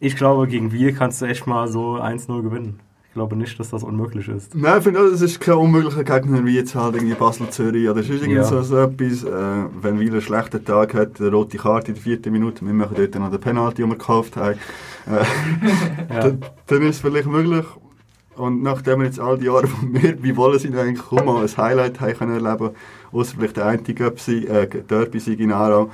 [0.00, 2.80] ich glaube, gegen Wiel kannst du echt mal so 1-0 gewinnen.
[3.08, 4.54] Ich glaube nicht, dass das unmöglich ist.
[4.54, 8.20] Nein, ich finde es ist kein unmöglicher Gegner wie jetzt halt irgendwie Basel-Zürich oder sonst
[8.22, 8.44] irgend Ja.
[8.44, 9.24] so, so etwas.
[9.24, 12.72] Äh, wenn Wieler einen schlechten Tag hat, eine rote Karte in der vierten Minute, wir
[12.72, 14.54] machen dort noch den Penalty, den wir gekauft haben,
[15.06, 16.20] äh, Ja.
[16.20, 17.64] dann, dann ist es vielleicht möglich.
[18.38, 21.56] Und nachdem wir jetzt all die Jahre von mir bei Wolle sind, eigentlich mal ein
[21.56, 22.70] Highlight haben können erleben,
[23.12, 25.90] außer vielleicht der eine Göpsi, äh, Derby-Sieg in Aarau,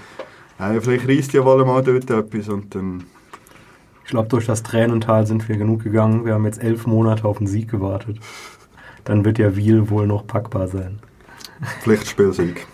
[0.58, 3.04] äh, vielleicht reisst ja Wolle mal dort etwas und dann
[4.04, 6.26] Ich glaube, durch das Tränental sind wir genug gegangen.
[6.26, 8.18] Wir haben jetzt elf Monate auf den Sieg gewartet.
[9.04, 10.98] Dann wird ja Wiel wohl noch packbar sein.
[11.80, 12.66] Pflichtspielsieg.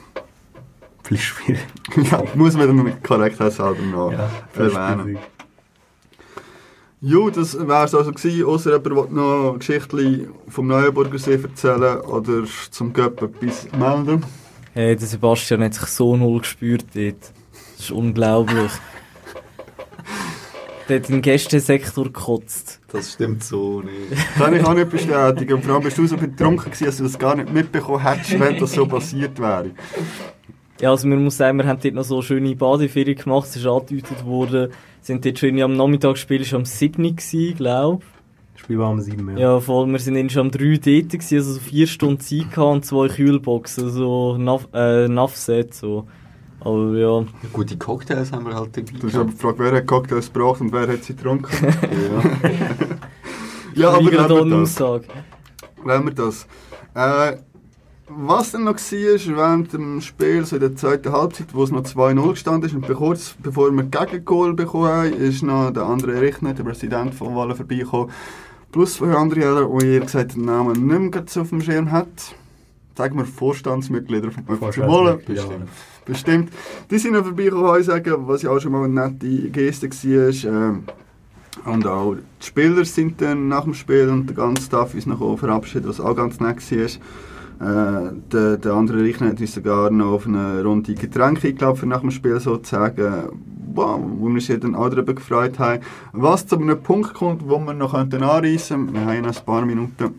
[1.04, 1.58] Pflichtspiel.
[2.10, 5.18] ja, muss man dann korrekt halber noch Ja, erwähnen.
[7.02, 11.98] Jo, das wäre es also gewesen, ausser jemand will noch Geschichten vom Neuenburger See erzählen
[12.02, 14.22] oder zum Göpp etwas melden.
[14.74, 17.32] Hey, der Sebastian hat sich so null gespürt dort.
[17.76, 18.70] Das ist unglaublich.
[20.90, 22.80] der hat im Gästesektor gekotzt.
[22.92, 24.36] Das stimmt so nicht.
[24.36, 25.54] Kann ich auch nicht bestätigen.
[25.54, 28.38] Und vor allem bist du so betrunken gewesen, dass du das gar nicht mitbekommen hättest,
[28.38, 29.70] wenn das so passiert wäre.
[30.80, 33.66] Ja, also man muss sagen, wir haben dort noch so schöne Badeferien gemacht, es ist
[33.66, 34.70] angedeutet worden.
[35.02, 37.16] sind dort schön am Nachmittag gespielt, es war am 7.
[37.56, 38.02] glaube
[38.54, 39.38] Das Spiel war um sieben ich.
[39.38, 39.54] ja.
[39.54, 42.50] Ja, voll, wir sind dann schon am 3 dort gewesen, also so vier Stunden Zeit
[42.50, 46.06] gehabt und zwei Kühlboxen, so Nav äh, so.
[46.60, 48.98] Aber ja, Gute Cocktails haben wir halt dabei.
[48.98, 51.50] Du hast aber gefragt, wer hat Cocktails gebraucht und wer hat sie getrunken.
[53.74, 53.82] ja.
[53.82, 54.80] ja, aber wir eine das.
[54.80, 55.06] Aussage.
[55.84, 56.46] Lassen wir das.
[56.94, 57.38] Äh,
[58.12, 61.82] was dann noch war, während dem Spiel, so in der zweiten Halbzeit, wo es noch
[61.82, 66.52] 2-0 gestanden ist, und kurz bevor wir Gegengol bekommen haben, ist noch der andere Richter,
[66.52, 68.10] der Präsident von Wallen, vorbeigekommen.
[68.72, 71.90] Plus zwei andere, Jäger, wo ihr gesagt den Namen nicht mehr ganz auf dem Schirm
[71.90, 72.08] hat.
[72.96, 75.20] Sagen wir Vorstandsmitglieder von Wallen.
[75.28, 75.44] Ja.
[76.04, 76.52] Bestimmt.
[76.90, 80.52] Die sind noch vorbeigekommen, sagen, was ja auch schon mal eine nette Geste war.
[80.52, 80.84] Ähm,
[81.64, 85.38] und auch die Spieler sind dann nach dem Spiel und der ganze Staff ist noch
[85.38, 86.88] verabschiedet, was auch ganz nett war.
[87.60, 92.00] Äh, der, der andere Richter hat uns sogar noch auf eine Runde Getränke eingeladen, nach
[92.00, 93.28] dem Spiel sozusagen.
[93.74, 95.82] Wow, wo wir uns dann auch darüber gefreut haben.
[96.12, 99.66] Was zu einem Punkt kommt, wo wir noch anreissen könnten, wir haben noch ein paar
[99.66, 100.14] Minuten.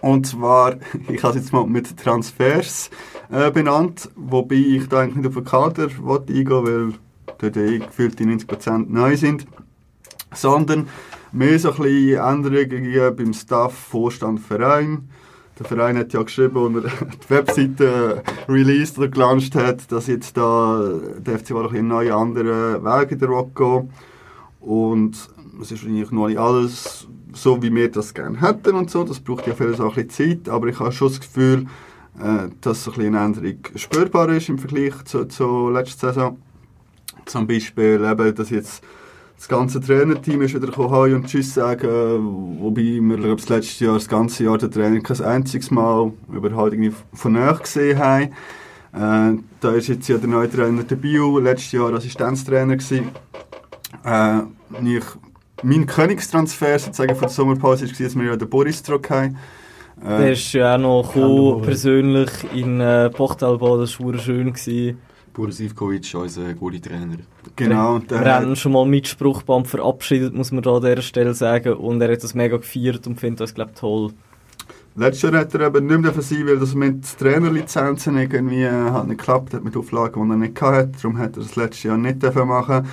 [0.00, 0.76] Und zwar,
[1.08, 2.88] ich habe es jetzt mal mit Transfers
[3.30, 6.92] äh, benannt, wobei ich da eigentlich nicht auf den Kader eingehen weil
[7.38, 9.46] dort eh gefühlt die 90% neu sind,
[10.32, 10.88] sondern
[11.32, 15.08] mehr so ein bisschen Änderungen beim Staff, Vorstand, Verein.
[15.58, 20.36] Der Verein hat ja geschrieben, als er die Webseite released oder gelauncht hat, dass jetzt
[20.36, 20.82] da
[21.18, 23.90] der FC Waller einen neuen anderen Weg in der Rock gehen
[24.60, 25.12] Und
[25.60, 29.04] es ist wahrscheinlich noch nicht alles so, wie wir das gerne hätten und so.
[29.04, 31.66] Das braucht ja vieles auch ein bisschen Zeit, aber ich habe schon das Gefühl,
[32.18, 36.38] äh, dass so ein eine Änderung spürbar ist im Vergleich zu, zu letzter Saison.
[37.26, 38.84] Zum Beispiel eben, dass jetzt
[39.44, 43.84] das ganze Trainerteam ist wieder gekommen, Hi und Tschüss sagen, wobei wir glaub, das letzte
[43.84, 48.32] Jahr, das ganze Jahr den Trainer kein einziges Mal überhaupt irgendwie von nahe gesehen haben.
[48.94, 53.10] Äh, da ist jetzt ja der neue Trainer der Bio, letztes Jahr Assistenztrainer gewesen.
[54.02, 54.38] Äh,
[54.82, 55.04] ich,
[55.62, 59.36] mein Königstransfer sozusagen von der Sommerpause war, dass wir ja den Boris zurück haben.
[60.02, 64.54] Äh, Der ist ja auch noch gekommen, persönlich in äh, Pochtalba, das war schön.
[64.54, 65.02] Gewesen.
[65.34, 67.18] Boris Ivkovic, unser gute Trainer.
[67.56, 71.02] genau, und der Wir haben schon mal mit Spruchband verabschiedet, muss man da an dieser
[71.02, 71.74] Stelle sagen.
[71.74, 74.12] Und er hat das mega gefeiert und findet das, glaube ich, toll.
[74.96, 79.08] Letztes Jahr hat er eben nicht mehr sein, weil das mit Trainerlizenzen irgendwie äh, hat
[79.08, 80.92] nicht geklappt hat, mit Auflagen, die er nicht hatte.
[81.02, 82.86] Darum hat er das letztes Jahr nicht dürfen machen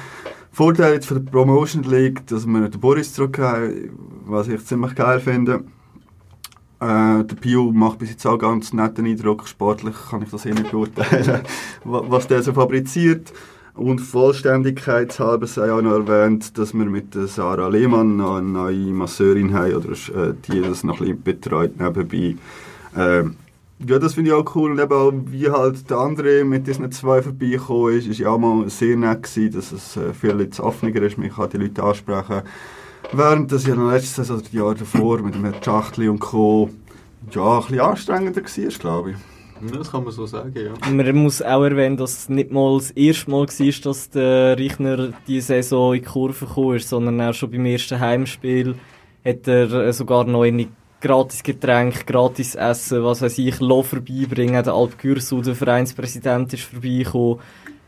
[0.52, 4.96] Vorteil jetzt für die Promotion League, dass wir den Boris zurück haben, was ich ziemlich
[4.96, 5.64] geil finde.
[6.82, 9.48] Äh, der Pio macht bis jetzt auch ganz netten Eindruck.
[9.48, 11.42] Sportlich kann ich das eh nicht beurteilen,
[11.84, 13.32] wa- was der so fabriziert.
[13.76, 18.92] Und Vollständigkeitshalber sei auch noch erwähnt, dass wir mit der Sarah Lehmann noch eine neue
[18.92, 22.36] Masseurin haben, oder äh, die das noch ein bisschen betreut nebenbei.
[22.98, 23.36] Ähm,
[23.88, 24.72] ja, das finde ich auch cool.
[24.72, 28.38] Und eben auch, wie halt der andere mit diesen zwei vorbeigekommen ist, ist ja auch
[28.40, 31.18] mal sehr nett gewesen, dass es äh, viel jetzt offener ist.
[31.18, 32.42] Man kann die Leute ansprechen.
[33.14, 36.70] Während das ja Jahr oder die Jahre davor mit dem Herrn Schachtli und Co.
[37.32, 39.18] ja, ein bisschen anstrengender war, glaube ich.
[39.70, 40.92] Ja, das kann man so sagen, ja.
[40.92, 45.10] Man muss auch erwähnen, dass es nicht mal das erste Mal war, dass der Reichner
[45.28, 48.76] diese Saison in die Kurve gekommen ist, sondern auch schon beim ersten Heimspiel
[49.24, 50.68] hat er äh, sogar noch eine
[51.00, 54.64] gratis Getränk, gratis Essen, was weiß ich, Lo vorbeibringen.
[54.64, 57.40] Der Alp Gürsel, der Vereinspräsident, ist vorbeigekommen.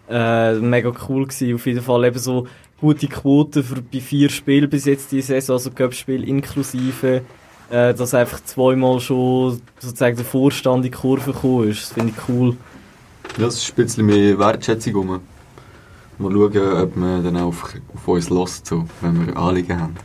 [0.10, 1.56] Äh, mega cool gewesen.
[1.56, 2.46] Auf jeden Fall eben so
[2.80, 7.22] gute Quote für bei vier Spielen bis jetzt die Saison, also Cup-Spiel inklusive,
[7.70, 11.82] äh, dass einfach zweimal schon sozusagen der Vorstand in die Kurve gekommen ist.
[11.84, 12.58] Das finde ich cool.
[13.38, 15.22] Ja, Das ist ein bisschen mehr Wertschätzung rum.
[16.20, 19.96] Mal schauen, ob man dann auch auf, auf uns lässt, so, wenn wir Anliegen haben.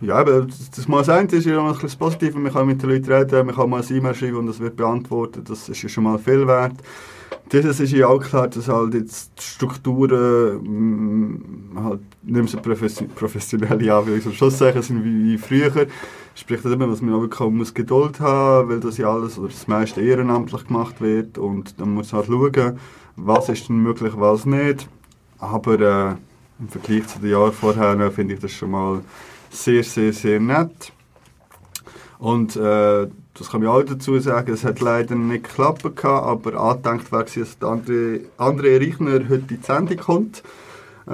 [0.00, 2.38] ja, aber das, das mal sein ist ja noch ein bisschen das Positive.
[2.38, 4.76] Man kann mit den Leuten reden, man kann mal ein E-Mail schreiben und das wird
[4.76, 5.48] beantwortet.
[5.50, 6.74] Das ist ja schon mal viel wert.
[7.50, 12.58] Dieses ist ja auch klar, dass halt jetzt die Strukturen mm, halt nicht mehr so
[12.58, 15.86] professi professionelle Anwendungen am Schluss sagen, sind wie, wie früher.
[16.34, 20.00] Sprich immer, dass man auch muss Geduld haben weil das ja alles oder das meiste
[20.00, 22.78] ehrenamtlich gemacht wird und dann muss man halt schauen,
[23.16, 24.88] was ist denn möglich, was nicht.
[25.38, 26.16] Aber äh,
[26.58, 29.00] im Vergleich zu den Jahren vorher finde ich das schon mal
[29.50, 30.92] sehr, sehr, sehr nett.
[32.18, 37.10] Und äh, das kann ich auch dazu sagen, es hat leider nicht geklappt, aber angedenkt
[37.12, 40.42] war, dass der andere, andere Reichner heute in die Sendung kommt.
[41.06, 41.10] Äh,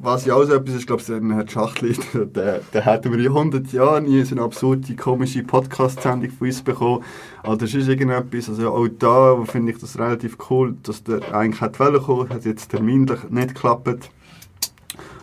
[0.00, 3.26] was ja auch so etwas ist, glaube ich, der Herr Schachtli, der, der wir in
[3.26, 7.02] 100 Jahren nie so eine absurde, komische Podcast-Sendung von uns bekommen.
[7.42, 11.80] Also das ist irgendetwas, also auch da finde ich das relativ cool, dass der eigentlich
[11.80, 14.10] wollen kommen, hat jetzt terminlich nicht geklappt.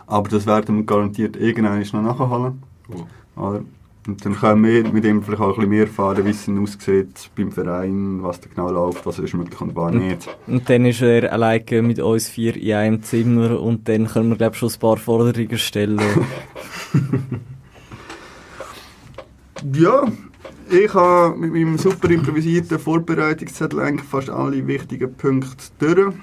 [0.06, 2.62] Aber das werden wir garantiert irgendwann noch nachholen.
[3.34, 3.62] Oder?
[4.06, 6.58] Und dann können wir mit ihm vielleicht auch ein bisschen mehr erfahren, wie es denn
[6.58, 10.28] aussieht beim Verein, was da genau läuft, was ist möglich und was nicht.
[10.48, 14.36] Und dann ist er alleine mit uns vier in einem Zimmer und dann können wir,
[14.36, 16.00] glaube ich, schon ein paar Forderungen stellen.
[19.72, 20.04] Ja,
[20.68, 26.14] ich habe mit meinem super improvisierten Vorbereitungszettel eigentlich fast alle wichtigen Punkte durch.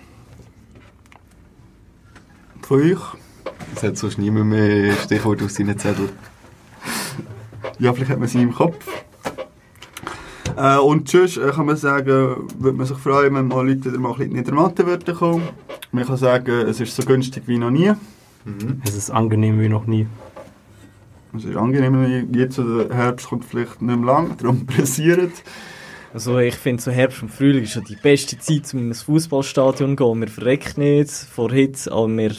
[2.63, 2.99] Von euch?
[3.75, 6.09] Es hat sonst niemand mehr Stichwort auf seinen Zettel.
[7.77, 8.85] Ja, vielleicht hat man sie im Kopf.
[10.57, 13.99] Äh, und sonst äh, kann man sagen, würde man sich freuen, wenn mal Leute wieder
[13.99, 15.43] mal ein bisschen in der Matte würden kommen.
[15.91, 17.93] Man kann sagen, es ist so günstig wie noch nie.
[18.85, 20.07] Es ist angenehm wie noch nie.
[21.35, 25.31] Es ist angenehm, jetzt der Herbst kommt vielleicht nicht mehr lang, darum pressiert.
[26.11, 28.95] Also ich finde, so Herbst und Frühling ist schon die beste Zeit, um in ein
[28.95, 30.21] Fußballstadion zu gehen.
[30.21, 32.31] Wir verrecken nicht vor Hitze, aber wir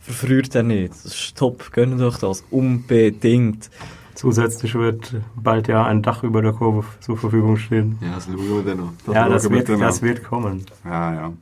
[0.00, 0.90] verfriert auch nicht.
[0.90, 3.70] Das ist top, gönnt euch das unbedingt.
[4.14, 7.98] Zusätzlich wird bald ja ein Dach über der Kurve zur Verfügung stehen.
[8.00, 8.64] Ja, das wir.
[9.06, 10.64] Das ja, das wir wird, das wird kommen.
[10.84, 11.32] Ja, ja.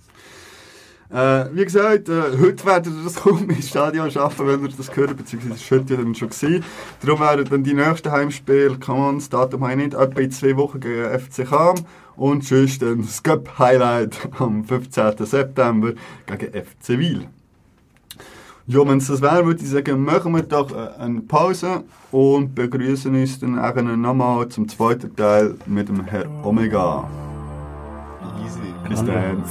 [1.12, 4.96] Äh, wie gesagt, äh, heute werdet ihr das kaum im Stadion schaffen, wenn ihr das
[4.96, 6.64] hört, beziehungsweise das heute dann schon gewesen.
[7.04, 10.30] Darum werden dann die nächsten Heimspiele, come on, das Datum habe ich nicht, etwa in
[10.30, 11.74] zwei Wochen gegen FC Cham
[12.16, 15.26] und sonst dann das Cup-Highlight am 15.
[15.26, 15.92] September
[16.26, 17.28] gegen FC Wil.
[18.66, 22.54] Ja, wenn es das wäre, würde ich sagen, machen wir doch äh, eine Pause und
[22.54, 27.08] begrüßen uns dann nochmal zum zweiten Teil mit dem Herr Omega.
[28.44, 28.72] Easy.
[28.88, 29.42] Bis dann.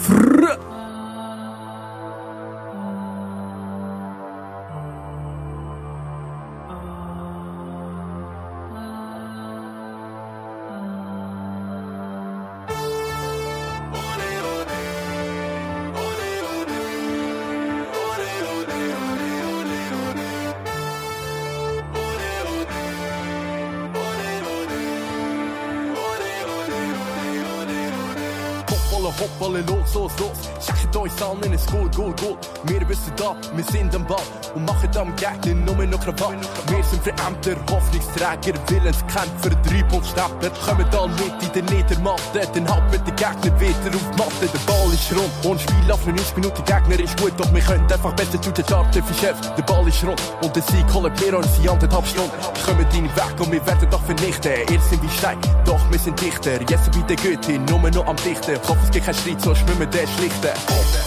[29.91, 30.31] Hoppala, los, los, los.
[30.65, 32.37] Schickt uns an in ein Goal, Goal, Goal.
[32.63, 34.17] Wir wissen da, wir sind am Ball
[34.55, 36.37] und machen am Gegner nur noch Krawall.
[36.67, 40.49] Wir sind Verämter, Hoffnungsträger, Willenskämpfer, Dreipunktstepper.
[40.65, 44.47] Kommen da mit in der Niedermatte, dann halten wir den Gegner wieder auf die Matte.
[44.53, 46.63] Der Ball ist rund und Spiel auf 90 Minuten.
[46.65, 49.37] Gegner ist gut, doch wir können einfach besser zu den für Chef.
[49.55, 52.31] Der Ball ist rund und der Sieg holen wir uns in anderthalb Stunden.
[52.65, 54.51] Kommen deine Weg und wir werden doch vernichten.
[54.71, 56.59] Ihr sind wie Stein, doch wir sind Dichter.
[56.69, 58.53] Jetzt bei der Goethe, nur noch am Dichten.
[58.53, 60.53] Ich hoffe, es gibt keinen Streit, sonst müssen wir den schlichten.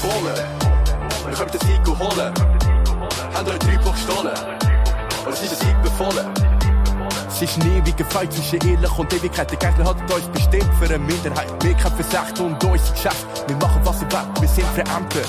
[0.02, 0.34] Holen,
[1.26, 2.34] wir können den Sieg holen.
[3.32, 4.34] Haben euch drei Block gestohlen.
[5.24, 6.26] Und es ist ein Sieg befohlen.
[7.28, 9.50] Es ist ein ewiger Fight zwischen Ehrlich und Ewigkeit.
[9.50, 11.52] Der Gegner hat uns bestimmt für eine Minderheit.
[11.62, 13.26] Wir kämpfen Recht und unser Geschäft.
[13.46, 15.22] Wir machen was wir wollen, wir sind Verämter.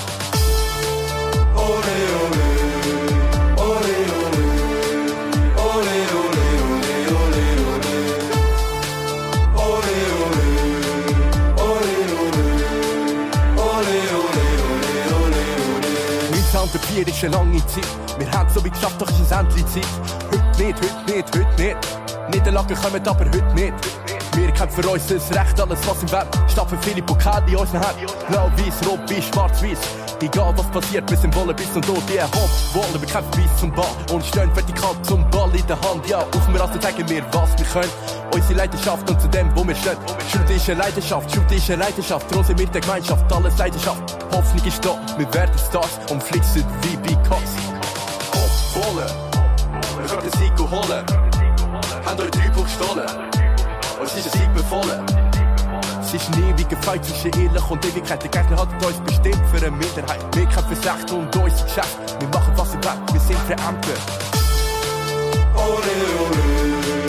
[16.96, 17.86] Vier ist eine lange Zeit.
[18.18, 19.84] Wir haben so wie geschafft, doch ist es endlich Zeit.
[20.32, 21.76] Heute nicht, heute nicht, heute nicht.
[22.32, 23.74] Niederlagen kommen aber heute nicht.
[24.34, 27.82] Wir kämpfen für unser Recht, alles was im Wert steht für viele Pokale in unseren
[27.82, 28.06] Händen.
[28.30, 30.05] Blau-Weiß, Rot-Weiß, Schwarz-Weiß.
[30.22, 32.02] Egal was passiert, wir sind Wolle bis zum Tod.
[32.08, 32.32] Die Hand,
[32.72, 33.84] Wolle, wir kämpfen bis zum Ball.
[34.10, 36.08] Und stehen vertikal zum Ball in der Hand.
[36.08, 37.92] Ja, auf mir also zeigen wir, was wir können.
[38.32, 39.98] Unsere Leidenschaft und zu dem, wo wir stehen.
[40.32, 42.34] Schuld ist eine Leidenschaft, Schuld ist eine Leidenschaft.
[42.34, 44.16] Drum wir der Gemeinschaft, alles Leidenschaft.
[44.32, 47.42] Hoffnung ist da, wir werden Stars und flixen wie bei Cox.
[48.74, 49.06] Wolle,
[49.98, 51.04] wir können den Sieg holen.
[52.04, 53.06] Haben euch drei Buch gestohlen.
[53.98, 55.25] Und es ist ein Sieg befohlen.
[56.06, 58.22] Es ist ein ewiger Fight zwischen Ehrlich und Ewigkeit.
[58.22, 60.24] Der Gegner hat uns bestimmt für eine Minderheit.
[60.36, 61.98] Wir kämpfen Recht und unser Geschäft.
[62.20, 63.90] Wir machen was wir wollen, wir sind Verämter.
[67.02, 67.05] Ihr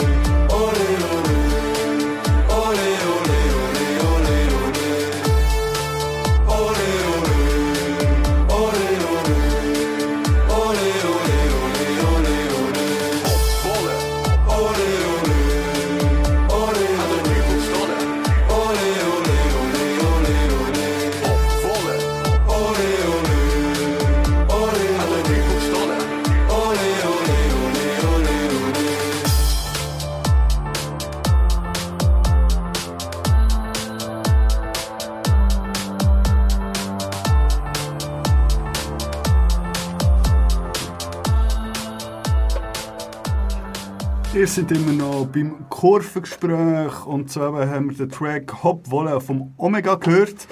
[44.54, 49.96] seid immer noch beim Kurvengespräch und so haben wir den Track Hop Wolle vom Omega
[49.96, 50.46] gehört.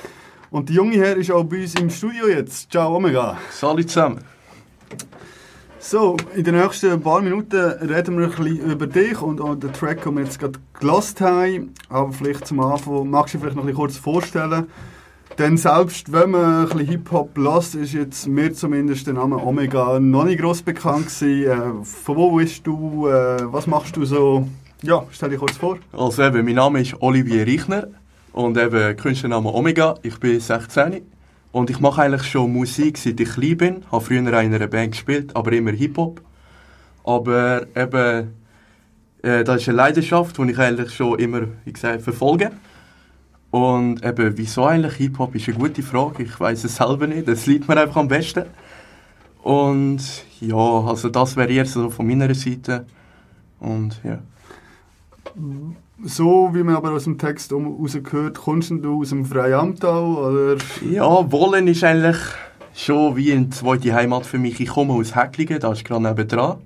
[0.51, 2.71] Und der junge Herr ist auch bei uns im Studio jetzt.
[2.71, 3.39] Ciao Omega.
[3.51, 4.21] Salut zusammen.
[5.79, 9.73] So, in den nächsten paar Minuten reden wir ein bisschen über dich und auch den
[9.73, 11.73] Track, den wir jetzt gerade gelost haben.
[11.89, 14.67] Aber vielleicht zum Anfang, magst du dich vielleicht noch ein bisschen kurz vorstellen?
[15.39, 20.01] Denn selbst wenn man ein bisschen Hip-Hop lässt, ist jetzt mir zumindest der Name Omega
[20.01, 21.83] noch nicht gross bekannt gewesen.
[21.83, 23.07] Äh, von wo bist du?
[23.07, 24.49] Äh, was machst du so?
[24.83, 25.79] Ja, stell dich kurz vor.
[25.93, 27.89] Also eben, mein Name ist Olivier Reichner
[28.33, 29.97] und eben Künstlername Omega.
[30.03, 31.03] Ich bin 16
[31.53, 33.77] und ich mache eigentlich schon Musik, seit ich klein bin.
[33.81, 36.23] Ich habe früher in einer Band gespielt, aber immer Hip-Hop.
[37.05, 38.35] Aber eben,
[39.23, 42.53] äh, das ist eine Leidenschaft, die ich eigentlich schon immer, wie gesagt, verfolge.
[43.57, 46.25] Und eben, wieso eigentlich Hip-Hop, ist eine gute Frage.
[46.25, 47.27] Ich weiß es selber nicht.
[47.27, 48.45] Das liegt mir einfach am besten.
[49.43, 50.03] Und
[50.43, 52.85] ja, also das wäre eher so von meiner Seite.
[53.59, 54.19] Und ja.
[56.05, 60.05] So wie man aber aus dem Text rausgehört, kommst du aus dem Freiamtal?
[60.05, 60.57] Oder?
[60.91, 62.19] Ja, Wollen ist eigentlich
[62.75, 64.61] schon wie eine zweite Heimat für mich.
[64.61, 66.59] Ich komme aus Häcklingen, da ist gerade nebenan.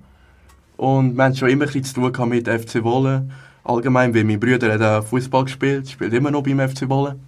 [0.75, 3.31] Und wir haben schon immer ein bisschen zu tun mit FC Wollen.
[3.63, 7.19] Allgemein, weil mein Bruder hat auch Fußball gespielt, spielt immer noch beim FC Wollen.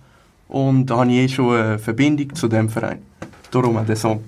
[0.48, 3.00] Und da habe ich eh schon eine Verbindung zu dem Verein.
[3.52, 4.24] Darum auch der Song.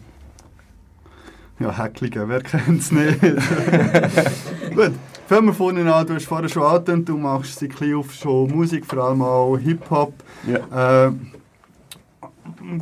[1.60, 3.22] Ja, Häcklingen, wer kennt es nicht?
[4.76, 4.91] Gut,
[5.28, 6.06] fangen wir vorne an.
[6.06, 9.58] Du hast vorher schon angetönt, du machst seit klein auf schon Musik, vor allem auch
[9.58, 10.14] Hip-Hop.
[10.45, 11.08] Ja.
[11.08, 11.12] Äh,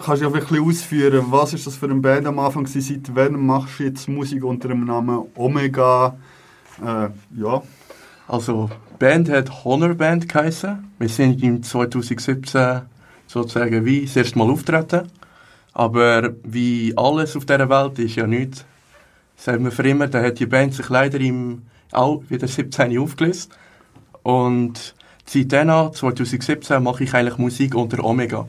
[0.04, 3.04] kannst du ja ein bisschen ausführen, was ist das für eine Band am Anfang gewesen?
[3.06, 6.16] Seit wann machst du jetzt Musik unter dem Namen Omega?
[6.84, 7.10] Äh,
[7.40, 7.62] ja.
[8.28, 8.70] Also,
[9.04, 10.82] Band hat Honor Band geheißen.
[10.98, 12.84] Wir sind im 2017
[13.28, 15.10] sozusagen wie das erste Mal auftreten.
[15.74, 18.64] Aber wie alles auf dieser Welt ist ja nichts.
[19.36, 23.52] Sagen wir für immer, da hat die Band sich leider im auch wieder 17 aufgelöst.
[24.22, 24.96] Und
[25.26, 28.48] seitdem an, 2017, mache ich eigentlich Musik unter Omega.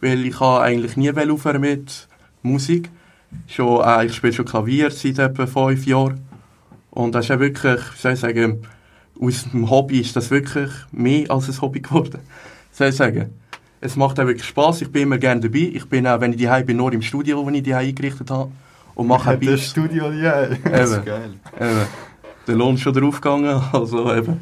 [0.00, 2.08] Weil ich habe eigentlich nie aufhören mit
[2.42, 2.90] Musik.
[3.46, 6.26] Schon, äh, ich spiele schon Klavier seit etwa fünf Jahren.
[6.90, 8.66] Und das ist ja wirklich, wie soll ich sagen,
[9.20, 12.18] aus dem Hobby ist das wirklich mehr als ein Hobby geworden.
[12.72, 13.30] Soll ich sagen.
[13.80, 14.82] Es macht auch wirklich Spaß.
[14.82, 15.70] Ich bin immer gerne dabei.
[15.74, 18.50] Ich bin auch, wenn ich die bin, nur im Studio, wenn ich die eingerichtet habe.
[18.94, 19.70] Und mache Das Beats.
[19.70, 20.44] Studio, ja.
[20.50, 21.34] Eben, geil.
[21.56, 21.80] eben.
[22.46, 24.40] Der Lohn ist schon draufgegangen, also eben.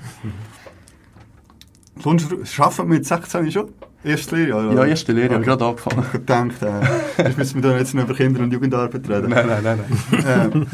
[2.03, 3.68] Du, schaffen wir mit 16 schon?
[4.03, 4.73] Erstes Lehrjahr?
[4.73, 5.45] Ja, erste ich Okay.
[5.45, 6.05] gerade angefangen.
[6.07, 9.29] Ich gedacht, äh, jetzt müssen wir da jetzt noch über Kinder- und Jugendarbeit reden.
[9.29, 9.79] Nein, nein, nein,
[10.11, 10.51] nein.
[10.53, 10.66] Ähm,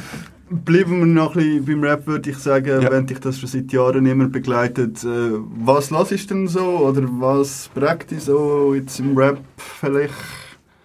[0.50, 2.90] bleiben wir noch ein bisschen beim Rap, würde ich sagen, Ja.
[2.90, 5.02] wenn dich das schon seit Jahren immer begleitet.
[5.04, 5.32] Äh,
[5.64, 10.14] was lass ich denn so oder was prägt dich so jetzt im Rap vielleicht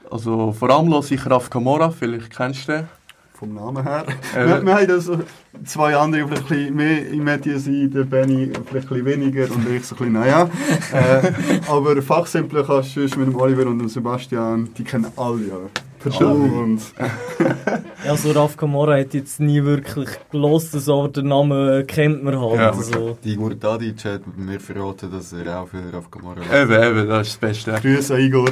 [0.09, 2.87] Also vor allem höre ich Raf Kamora, vielleicht kennst du den.
[3.33, 4.05] vom Namen her?
[4.35, 5.19] Äh, wir, wir haben da so
[5.65, 9.05] zwei andere, die vielleicht ein bisschen mehr im Medien sind, der Benny vielleicht ein bisschen
[9.05, 10.49] weniger und ich so ein bisschen, naja.
[10.93, 11.31] äh,
[11.67, 15.55] aber fachsimpeln kannst du mit dem Oliver und dem Sebastian, die kennen alle ja.
[16.01, 16.81] Verschieden und
[18.07, 22.55] Also Raf Kamara hat jetzt nie wirklich gelost, so, aber den Namen kennt man halt.
[22.55, 22.71] Ja.
[22.71, 23.17] Also.
[23.23, 27.33] Die Murtadic hat mir verraten, dass er auch für Raf Kamara Eben, eben, das ist
[27.33, 27.71] das Beste.
[27.79, 28.49] Grüße an Igor.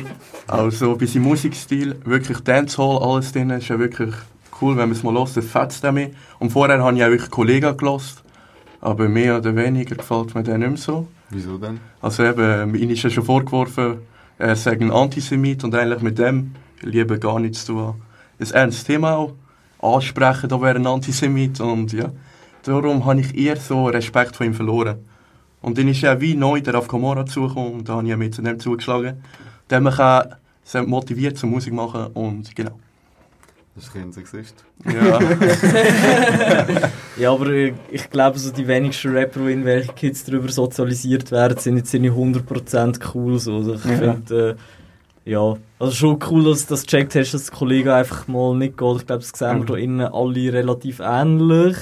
[0.48, 4.14] Also bei seinem Musikstil, wirklich Dancehall, alles drin, ist ja wirklich
[4.62, 6.10] cool, wenn man es mal hört, das fetzt mich.
[6.38, 8.24] Und vorher habe ich auch wirklich Kollegen gelost,
[8.82, 11.08] aber mehr oder weniger gefällt mir der nicht mehr so.
[11.30, 11.80] Wieso denn?
[12.02, 13.98] Also eben, ihm ist ja schon vorgeworfen,
[14.38, 18.02] er sei ein Antisemit und eigentlich mit dem lieber gar nichts zu tun haben.
[18.40, 19.34] Ein ernstes Thema auch,
[19.82, 22.12] ansprechen, da wäre ein Antisemit und ja,
[22.64, 24.98] darum habe ich eher so Respekt vor ihm verloren.
[25.62, 28.34] Und dann ist er wie neu der auf Kamora zugekommen und da habe ich mit
[28.36, 29.22] zu dem zugeschlagen.
[29.70, 30.24] Der mich auch
[30.64, 32.80] sehr motiviert zum Musik machen und genau.
[33.76, 34.64] Das ist kein Sexist.
[34.86, 35.20] Ja,
[37.18, 41.32] Ja, aber äh, ich glaube, so die wenigsten Rapper, die in welche Kids darüber sozialisiert
[41.32, 43.40] werden, sind jetzt nicht 100% cool.
[43.40, 43.58] So.
[43.58, 43.98] Also ich Ja.
[43.98, 44.56] finde, äh,
[45.26, 48.98] ja, also schon cool, dass du das gecheckt hast, dass Kollege einfach mal nicht geht.
[48.98, 51.78] Ich glaube, das sehen wir da innen alle relativ ähnlich.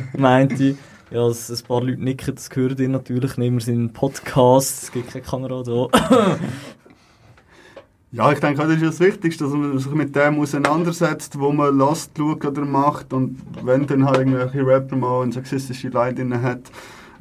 [0.16, 0.76] meinte.
[1.10, 3.52] Ja, dass ein paar Leute nicken, das gehört ihr natürlich nicht.
[3.52, 6.38] Wir sind ein Podcast, es gibt keine Kamera da.
[8.10, 11.76] Ja, ich denke, das ist das Wichtigste, dass man sich mit dem auseinandersetzt, wo man
[11.76, 13.12] lässt, schaut oder macht.
[13.12, 16.60] Und wenn dann halt irgendwelche Rapper mal eine sexistische Line drin hat,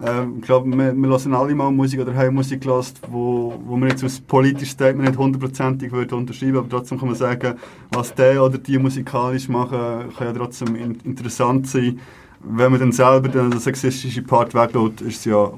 [0.02, 3.78] ähm, ich glaube, wir, wir lassen alle mal Musik oder haben Musik gelassen, wo, wo
[3.78, 7.56] man jetzt aus politischem Statement nicht hundertprozentig würde unterschreiben, aber trotzdem kann man sagen,
[7.92, 12.00] was der oder die musikalisch machen, kann ja trotzdem in, interessant sein.
[12.40, 15.52] Wenn man dann selber den sexistischen Part weglässt, ist es ja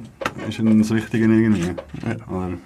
[0.47, 1.71] ist ein das Richtige irgendwie.
[2.29, 2.57] Oder?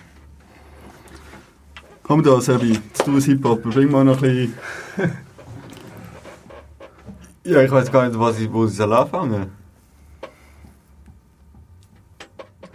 [2.04, 4.54] Komm da, Sebi, jetzt du Hip-Hop, bring mal noch ein bisschen...
[7.46, 9.59] Ja, ich weiß gar nicht, was ich, wo ich soll anfangen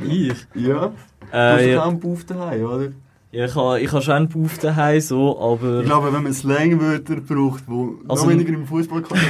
[0.05, 0.35] ich?
[0.55, 0.93] Ja?
[1.31, 2.89] Du Äh, hast ja, doch auch einen Buff daheim, oder?
[3.33, 5.81] ja, ich habe ich ha schon einen Buff daheim, so, aber...
[5.81, 9.21] Ich glaube, wenn man Slangwörter braucht, die Also- noch weniger im Fußball kommen,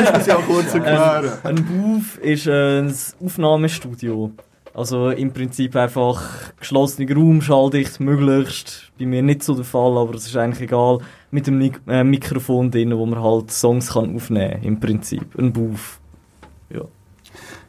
[0.00, 1.32] muss man sie auch kurz erklären.
[1.44, 2.94] Ein Booth ist äh, ein
[3.24, 4.32] Aufnahmestudio.
[4.76, 6.20] Also im Prinzip einfach
[6.58, 8.90] geschlossener Raum, schalldicht möglichst.
[8.98, 10.98] Bei mir nicht so der Fall, aber es ist eigentlich egal.
[11.30, 14.62] Mit einem Mik äh, Mikrofon drin, wo man halt Songs kann aufnehmen kann.
[14.64, 15.26] Im Prinzip.
[15.38, 16.00] Ein Booth.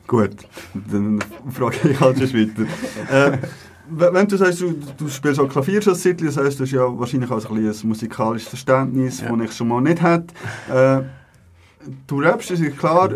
[0.07, 0.31] Gut,
[0.73, 1.19] dann
[1.51, 3.33] frage ich halt schon weiter.
[3.33, 3.37] äh,
[3.89, 6.99] wenn du sagst, du, du spielst auch Klavier schon seit, das heißt, du hast ja
[6.99, 9.35] wahrscheinlich auch ein, ein musikalisches Verständnis, Ja.
[9.35, 10.33] das ich schon mal nicht hatte.
[10.71, 11.01] Äh,
[12.07, 13.09] du rappst, das ist klar.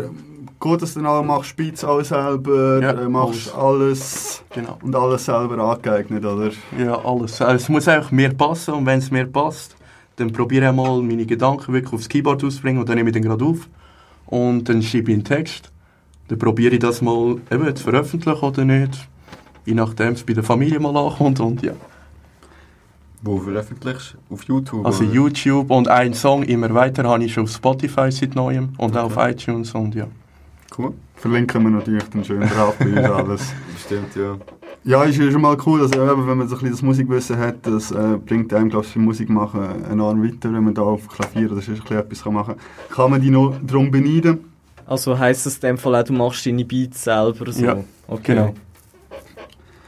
[0.58, 4.78] Gut, dass du dann auch machst, spielst alles selber, Ja, äh, machst alles Genau.
[4.82, 6.50] und alles selber angeeignet, oder?
[6.78, 7.40] Ja, alles.
[7.40, 9.74] Also, es muss einfach mir passen und wenn es mir passt,
[10.16, 13.22] dann probiere ich mal meine Gedanken wirklich aufs Keyboard auszubringen und dann nehme ich den
[13.22, 13.68] gerade auf
[14.26, 15.72] und dann schreibe ich einen Text.
[16.30, 19.08] Dann probiere ich das mal eben zu veröffentlichen oder nicht,
[19.66, 21.72] je nachdem es bei der Familie mal ankommt und ja.
[23.20, 24.34] Wo veröffentlichst du?
[24.34, 24.86] Auf YouTube?
[24.86, 25.12] Also oder?
[25.12, 29.06] YouTube und einen Song immer weiter habe ich schon auf Spotify seit neuem und auch
[29.06, 29.32] auf Okay.
[29.32, 30.06] iTunes und ja.
[30.78, 30.92] Cool.
[31.16, 33.52] Verlinken wir natürlich dann schön drauf bei uns alles.
[33.74, 34.36] Bestimmt, ja.
[34.84, 37.36] Ja, ist ja schon mal cool, dass, eben, wenn man so ein bisschen das Musikwissen
[37.38, 40.82] hat, das äh, bringt einem, glaube ich, für Musik machen enorm weiter, wenn man da
[40.82, 42.96] auf Klavier oder sonst ein etwas kann machen kann.
[42.96, 44.49] Kann man die noch darum beneiden?
[44.90, 47.64] Also heisst das in dem Fall auch, du machst deine Beats selber so?
[47.64, 47.76] Ja,
[48.08, 48.34] okay.
[48.34, 48.54] genau.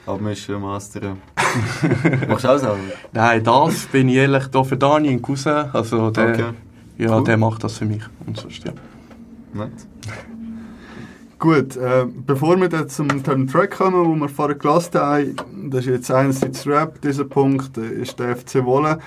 [0.07, 1.19] Abmischen, mastern.
[2.29, 2.79] Machst du auch selber?
[3.13, 5.67] Nein, das bin ich ehrlich da für Dani, ein Cousin.
[5.73, 6.45] Also der, Okay.
[6.99, 7.25] ja, Cool.
[7.25, 8.03] der macht das für mich.
[8.27, 8.73] Und sonst, ja.
[9.53, 9.73] Nett.
[11.39, 15.37] Gut, äh, bevor wir dann zum zum Track kommen, wo wir vorher gelassen haben,
[15.71, 18.99] das ist jetzt einerseits Rap, dieser Punkt ist der FC Wolle.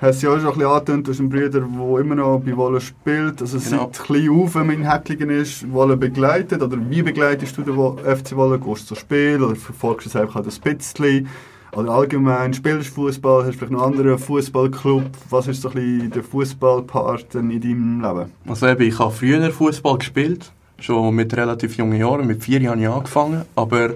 [0.00, 2.56] Hast ja auch schon ein bisschen angetönt, du hast einen Bruder, der immer noch bei
[2.56, 3.40] Wolle spielt.
[3.40, 3.90] Also Genau.
[3.92, 6.62] seit klein auf, wenn man in Häcklingen ist, Wolle begleitet.
[6.62, 7.74] Oder wie begleitest du den
[8.16, 8.60] FC Wolle?
[8.60, 10.44] Gehst du zu Spiel oder verfolgst du es einfach ein
[10.76, 11.28] bisschen?
[11.72, 15.02] Oder allgemein, spielst du Fußball, hast du vielleicht noch einen anderen Fußballclub?
[15.30, 18.32] Was ist so ein bisschen der Fußballpart in deinem Leben?
[18.46, 22.84] Also eben, ich habe früher Fußball gespielt, schon mit relativ jungen Jahren, mit vier Jahren
[22.86, 23.90] angefangen, aber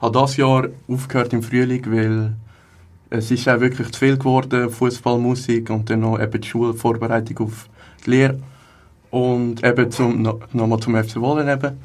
[0.00, 2.32] habe das Jahr aufgehört im Frühling, weil
[3.10, 7.46] es ist auch wirklich zu viel geworden, Fußball, Musik und dann noch eben die Schulvorbereitung
[7.46, 7.68] auf
[8.04, 8.38] die Lehre
[9.10, 11.78] und eben zum, no, nochmal zum FC Wollen eben.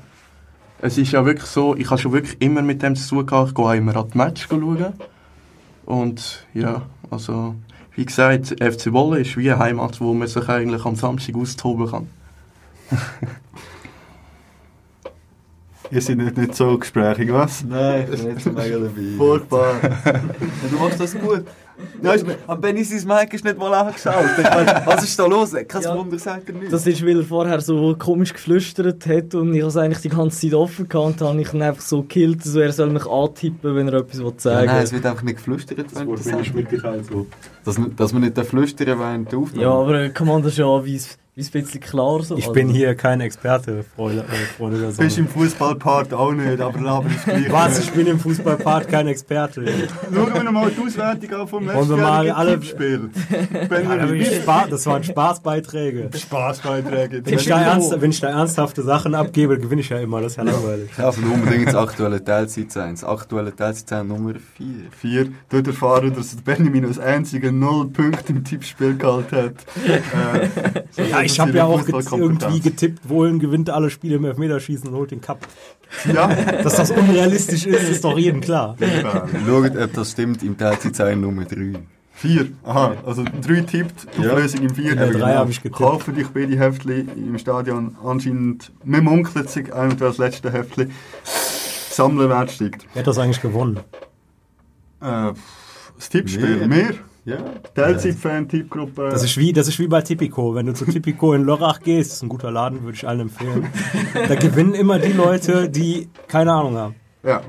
[0.81, 3.55] Es ist ja wirklich so, ich habe schon wirklich immer mit dem zu tun ich
[3.55, 4.93] gehe auch immer an die Match schauen
[5.85, 7.55] und ja, also
[7.95, 11.89] wie gesagt, FC Wolle ist wie eine Heimat, wo man sich eigentlich am Samstag austoben
[11.89, 12.09] kann.
[15.93, 17.63] Ihr seid nicht, nicht so gesprächig, was?
[17.63, 19.17] Nein, ich bin nicht so mega dabei.
[19.17, 19.75] Furchtbar.
[20.71, 21.43] Du machst das gut.
[22.01, 24.13] Ja, ist, am Benny sein Mic ist nicht mal angeschaut.
[24.37, 25.53] Meine, was ist da los?
[25.67, 25.97] Kein Ja.
[25.97, 26.71] Wunder, sagt er nicht.
[26.71, 30.09] Das ist, weil er vorher so komisch geflüstert hat und ich habe es eigentlich die
[30.09, 33.05] ganze Zeit offen gehabt und habe ich ihn einfach so gekillt, so er soll mich
[33.07, 36.53] antippen, wenn er etwas will ja, sagen nein, es wird einfach nicht geflüstert, das sagst.
[36.53, 37.25] mitgeteilt so.
[37.65, 39.63] Dass, dass man nicht flüstern während der Aufnahme.
[39.63, 40.99] Ja, aber kann man das schon wie
[41.35, 42.35] wie es ein bisschen klar so.
[42.37, 45.27] Ich Also, bin hier kein Experte, Freunde, äh, Freunde der Du bist Sonne.
[45.27, 47.51] im Fußballpart auch nicht, aber Laber ist gleich.
[47.51, 47.79] Was?
[47.79, 49.65] Ich bin im Fußballpart kein Experte.
[50.13, 55.03] Schauen wir noch mal die Auswertung an vom wir mal alle- wir Spaß, das waren
[55.03, 56.09] Spaßbeiträge.
[56.15, 57.25] Spaßbeiträge.
[57.25, 60.21] Wenn ich, da ernst, wenn ich da ernsthafte Sachen abgebe, gewinne ich ja immer.
[60.21, 60.89] Das ist ja langweilig.
[60.91, 62.91] Ich darf unbedingt das aktuelle Teilzeit sein.
[62.93, 64.67] Das aktuelle Teilzeit sein Nummer 4.
[64.99, 65.27] Vier.
[65.49, 69.53] Dort erfahren, dass Benjamin als einziger null Punkte im Tippspiel gehalten hat.
[69.93, 74.89] Äh, so Ja, ich habe ja auch irgendwie getippt, Wohlen gewinnt alle Spiele im Elfmeterschießen
[74.89, 75.47] und holt den Cup.
[76.11, 76.27] Ja,
[76.63, 78.75] Dass das unrealistisch ist, ist doch jedem klar.
[79.47, 81.73] Schaut, ob das stimmt im Teilzeit sein Nummer 3.
[82.13, 82.47] vier.
[82.63, 84.33] Aha, also drei tippt, die Ja.
[84.33, 84.95] Auflösung im vier.
[84.95, 85.77] Ja, drei habe ich getippt.
[85.77, 88.71] Kaufen dich beide Heftli im Stadion anscheinend.
[88.83, 90.87] Wir munkeln sich eventuell das letzte Heftli.
[91.89, 92.85] Sammlerwert steigt.
[92.93, 93.79] Wer hat das eigentlich gewonnen?
[95.01, 95.31] Äh,
[95.97, 96.67] das Tippspiel, Wir.
[96.67, 96.93] mehr?
[97.25, 97.37] Ja,
[97.73, 99.07] Teilzeit-Fan-Typgruppe.
[99.09, 100.55] Das ist, wie, das ist wie bei Tipico.
[100.55, 103.67] Wenn du zu Tipico in Lörrach gehst, ist ein guter Laden, würde ich allen empfehlen.
[104.27, 106.95] Da gewinnen immer die Leute, die keine Ahnung haben.
[107.23, 107.41] Ja.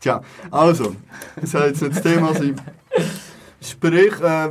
[0.00, 0.20] Tja,
[0.50, 0.96] also,
[1.40, 2.60] das soll jetzt nicht das Thema sein.
[3.60, 4.50] Sprich, äh,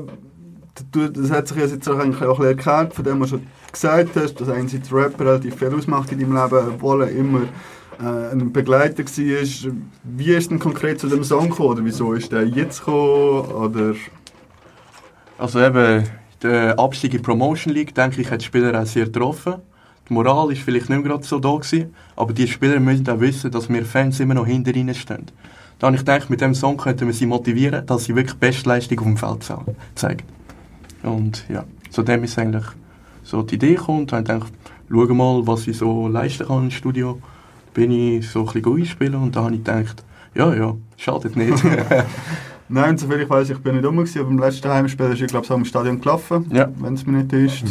[0.91, 4.35] das hat sich jetzt auch ein bisschen erklärt, von dem was du schon gesagt hast,
[4.35, 7.41] dass einerseits Rap relativ viel ausmacht in deinem Leben, obwohl er immer
[7.99, 9.73] äh, ein Begleiter war.
[10.03, 11.69] Wie ist denn konkret zu dem Song gekommen?
[11.71, 13.51] Oder wieso ist der jetzt gekommen?
[13.51, 13.95] Oder...
[15.41, 16.03] Also eben,
[16.43, 19.55] der Abstieg in die Promotion League, denke ich, hat die Spieler auch sehr getroffen.
[20.07, 23.49] Die Moral ist vielleicht nicht gerade so da gewesen, aber die Spieler müssen auch wissen,
[23.49, 25.25] dass wir Fans immer noch hinter ihnen stehen.
[25.79, 28.99] Da habe ich gedacht, mit dem Song könnten wir sie motivieren, dass sie wirklich Bestleistung
[28.99, 29.57] auf dem Feld ze-
[29.95, 30.25] zeigen.
[31.01, 32.65] Und ja, zu dem ist eigentlich
[33.23, 34.01] so die Idee gekommen.
[34.01, 34.53] Und habe gedacht,
[34.91, 37.19] schau mal, was ich so leisten kann im Studio.
[37.73, 40.03] Bin ich so ein bisschen einspielen und da habe ich gedacht,
[40.35, 41.63] ja, ja, schadet nicht.
[42.73, 45.27] Nein, soviel ich weiß, ich bin nicht rum, gewesen, aber im letzten Heimspiel ist ich
[45.27, 46.69] glaube so im Stadion gelaufen, Ja.
[46.79, 47.63] wenn es mir nicht ist.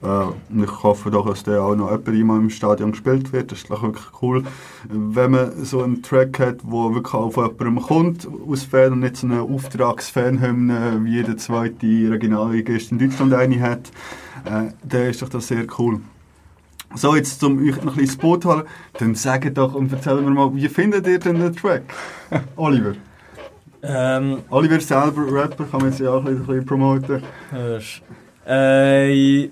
[0.00, 3.50] Äh, und ich hoffe doch, dass der auch noch jemand einmal im Stadion gespielt wird.
[3.50, 4.44] Das ist doch wirklich cool,
[4.88, 9.16] wenn man so einen Track hat, der wirklich von jemandem kommt aus Fan und nicht
[9.16, 13.90] so eine Auftragsfanhymne, wie jeder zweite Regionalligist in Deutschland eine hat.
[14.44, 16.00] Äh, dann ist doch das sehr cool.
[16.94, 18.62] So, jetzt zum euch noch ein bisschen ins Boot holen,
[18.98, 21.82] dann sagt doch und erzählt mir mal, wie findet ihr denn den Track?
[22.56, 22.92] Oliver?
[23.82, 27.22] Ähm, Oliver selber, Rapper, kann man jetzt ja auch ein bisschen promoten.
[27.50, 28.02] hörst.
[28.46, 29.50] Äh, ich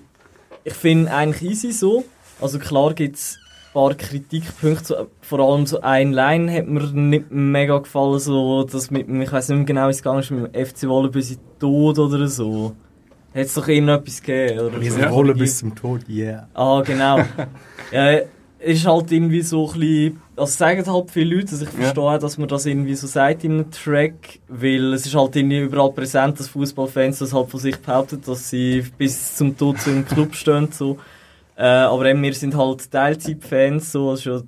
[0.73, 2.05] finde eigentlich easy so.
[2.41, 7.31] Also klar gibt es ein paar Kritikpunkte, vor allem so ein Line hat mir nicht
[7.31, 10.55] mega gefallen, so das mit ich weiß nicht mehr genau, wie es gegangen ist, mit
[10.55, 12.75] dem FC Wolle bis in den Tod oder so.
[13.35, 14.81] Hat es doch irgendetwas gegeben, oder?
[14.81, 14.99] Wir so.
[14.99, 16.49] sind Rolle bis zum Tod, yeah.
[16.55, 17.19] Ah, genau.
[17.93, 18.21] ja,
[18.59, 22.19] ist halt irgendwie so ein bisschen, also sagen halt viele Leute, also ich verstehe auch,
[22.19, 25.93] dass man das irgendwie so sagt in einem Track, weil es ist halt irgendwie überall
[25.93, 30.07] präsent, dass Fußballfans das halt von sich behaupten, dass sie bis zum Tod zu einem
[30.07, 30.99] Club stehen, so.
[31.57, 34.41] Äh, aber eben, wir sind halt Teilzeitfans, so, das ist ja,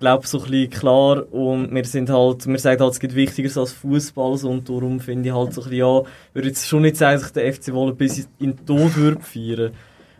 [0.00, 3.56] glaube so ein bisschen klar und wir sind halt, wir sagen halt, es gibt Wichtigeres
[3.56, 6.02] als Fußball so, und darum finde ich halt so ein bisschen, ja,
[6.34, 9.20] würde jetzt schon nicht sagen, dass ich den FC Wolle bis in den Tod würde
[9.20, 9.72] feiern.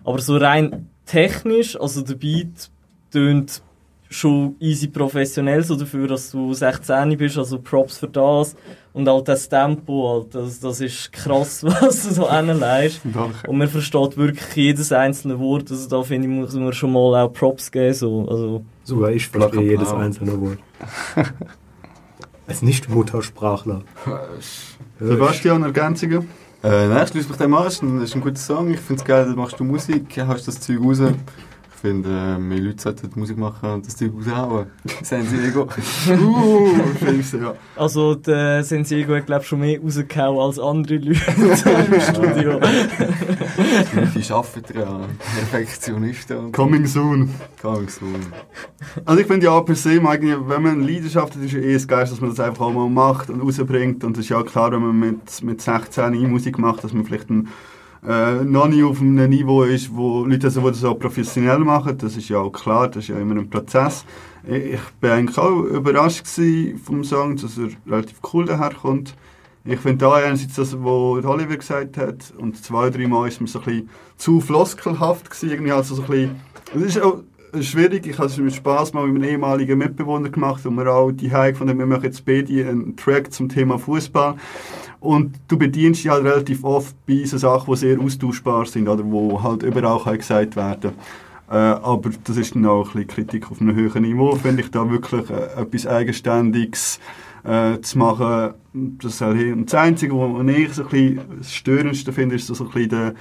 [0.04, 2.70] Aber so rein technisch, also der Beat
[3.10, 3.62] tönt
[4.10, 8.56] schon easy professionell so dafür, dass du 16 bist, also Props für das.
[8.92, 13.00] Und halt das Tempo, halt, das, das ist krass, was du so hinleist.
[13.46, 17.22] Und man versteht wirklich jedes einzelne Wort, also da finde ich, muss man schon mal
[17.22, 18.64] auch Props geben, so, also.
[18.82, 20.58] Sogar ich verstehe jedes einzelne Wort.
[22.48, 23.82] Als Nicht-Muttersprachler.
[24.98, 26.28] Sebastian, Ergänzungen?
[26.64, 27.64] Äh, nein, ich schließe mich dem an.
[27.64, 28.70] Das ist ein, das ist ein guter Song.
[28.70, 31.00] Ich finde es geil, da machst du Musik, hast das Zeug raus.
[31.80, 34.66] Ich finde, mehr Leute sollten Musik machen und das Zeug raushauen.
[35.02, 35.66] San Diego.
[36.10, 36.68] Uh,
[37.00, 37.54] Scheiße, ja.
[37.74, 41.20] Also, der Sensigo hat, glaube ich, schon mehr rausgehauen als andere Leute
[41.90, 42.60] im Studio.
[44.14, 45.04] Die arbeiten dran.
[45.48, 47.30] Perfektionisten und Coming soon.
[47.62, 48.26] Coming soon.
[49.06, 51.88] Also ich finde ja per se, eigentlich, wenn man Leidenschaft hat, ist ja eh das
[51.88, 54.04] Geist, dass man das einfach auch mal macht und rausbringt.
[54.04, 57.30] Und es ist ja klar, wenn man mit, mit 16 E-Musik macht, dass man vielleicht
[57.30, 57.48] ein,
[58.06, 61.98] äh, noch nie auf einem Niveau ist, wo Leute das, die das auch professionell machen.
[61.98, 64.04] Das ist ja auch klar, das ist ja immer ein Prozess.
[64.48, 66.26] Ich bin eigentlich auch überrascht
[66.82, 69.14] vom Song, dass er relativ cool daherkommt.
[69.64, 73.46] Ich finde da einerseits das, was Oliver gesagt hat, und zwei, drei Mal ist mir
[73.46, 76.36] so ein bisschen zu floskelhaft gewesen, irgendwie also so ein bisschen,
[76.74, 77.22] es ist auch
[77.60, 81.10] schwierig, ich habe es mit Spaß mal mit einem ehemaligen Mitbewohner gemacht, und wir auch
[81.12, 84.34] die Heik von dem, wir machen jetzt beide einen Track zum Thema Fußball.
[85.00, 89.04] Und du bedienst dich halt relativ oft bei so Sachen, die sehr austauschbar sind, oder
[89.04, 90.92] wo halt überall kann gesagt werden
[91.50, 94.70] äh, aber das ist dann auch ein bisschen Kritik auf einem höheren Niveau, finde ich,
[94.70, 97.00] da wirklich äh, etwas Eigenständiges
[97.42, 98.54] äh, zu machen.
[98.72, 102.54] Das ist halt das Einzige, was ich so ein bisschen das Störendste finde, ist so
[102.64, 103.14] ein bisschen der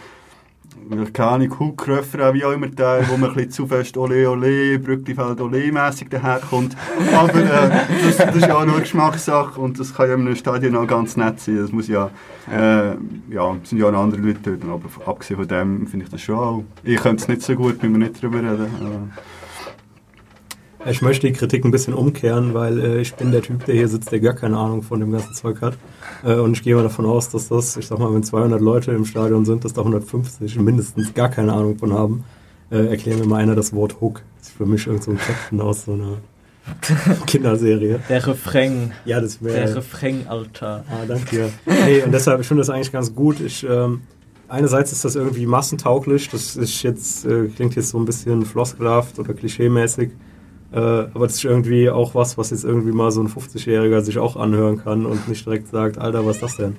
[1.13, 4.79] keine Ahnung, Huckröffer, wie auch immer der, wo man ein bisschen zu fest Ole Ole,
[4.79, 6.75] Brücklifeld Ole mässig daherkommt.
[7.13, 7.69] Aber äh,
[8.03, 10.87] das, das ist ja auch nur Geschmackssache und das kann ja in einem Stadion auch
[10.87, 11.57] ganz nett sein.
[11.57, 12.09] Das muss ja,
[12.51, 12.95] äh,
[13.29, 16.21] ja, es sind ja auch andere Leute dort, aber abgesehen von dem finde ich das
[16.21, 16.63] schon auch.
[16.83, 19.11] Ich könnte es nicht so gut, wenn wir nicht drüber reden.
[20.85, 23.87] Ich möchte die Kritik ein bisschen umkehren, weil äh, ich bin der Typ, der hier
[23.87, 25.77] sitzt, der gar keine Ahnung von dem ganzen Zeug hat.
[26.23, 28.91] Äh, und ich gehe mal davon aus, dass das, ich sag mal, wenn 200 Leute
[28.91, 32.23] im Stadion sind, dass da 150 mindestens gar keine Ahnung von haben.
[32.71, 34.21] Äh, erklär mir mal einer das Wort Hook.
[34.39, 36.17] Das ist für mich irgend so ein Captain aus so einer
[37.25, 37.99] Kinderserie.
[38.07, 38.93] Der Refrain.
[39.03, 39.75] Ja, das Der wäre...
[39.75, 40.85] Refrain, Alter.
[40.89, 41.49] Ah, danke.
[41.65, 43.41] Nee, und deshalb, ich finde das eigentlich ganz gut.
[43.41, 44.01] Ich, ähm,
[44.47, 46.29] einerseits ist das irgendwie massentauglich.
[46.29, 50.11] Das ist jetzt, äh, klingt jetzt so ein bisschen floskelhaft oder klischeemäßig.
[50.71, 54.19] Äh, aber das ist irgendwie auch was, was jetzt irgendwie mal so ein 50-Jähriger sich
[54.19, 56.77] auch anhören kann und nicht direkt sagt, Alter, was ist das denn?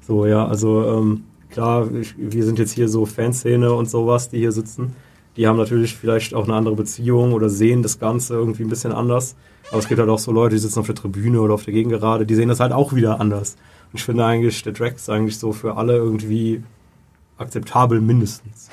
[0.00, 4.38] So, ja, also ähm, klar, ich, wir sind jetzt hier so Fanszene und sowas, die
[4.38, 4.94] hier sitzen.
[5.36, 8.92] Die haben natürlich vielleicht auch eine andere Beziehung oder sehen das Ganze irgendwie ein bisschen
[8.92, 9.34] anders.
[9.70, 11.74] Aber es gibt halt auch so Leute, die sitzen auf der Tribüne oder auf der
[11.74, 13.56] Gegengerade, die sehen das halt auch wieder anders.
[13.92, 16.62] Und ich finde eigentlich, der Track ist eigentlich so für alle irgendwie
[17.38, 18.70] akzeptabel mindestens.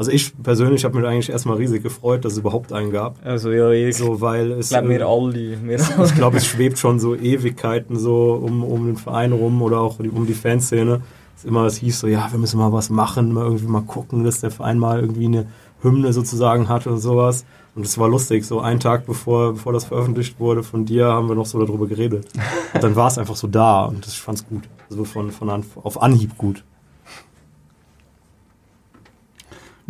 [0.00, 3.16] Also ich persönlich habe mich eigentlich erstmal riesig gefreut, dass es überhaupt einen gab.
[3.22, 4.70] Also ja, ich So, weil es.
[4.70, 5.62] glaube, wir äh, alle.
[5.62, 9.80] Wir ich glaube, es schwebt schon so Ewigkeiten so um, um den Verein rum oder
[9.80, 11.02] auch um die Fanszene.
[11.36, 14.24] Es immer es hieß so, ja, wir müssen mal was machen, mal irgendwie mal gucken,
[14.24, 15.48] dass der Verein mal irgendwie eine
[15.82, 17.44] Hymne sozusagen hat oder sowas.
[17.74, 21.28] Und es war lustig, so einen Tag bevor, bevor das veröffentlicht wurde von dir, haben
[21.28, 22.26] wir noch so darüber geredet.
[22.72, 24.62] Und dann war es einfach so da und das, ich fand's gut.
[24.88, 26.64] Also von, von an, auf Anhieb gut.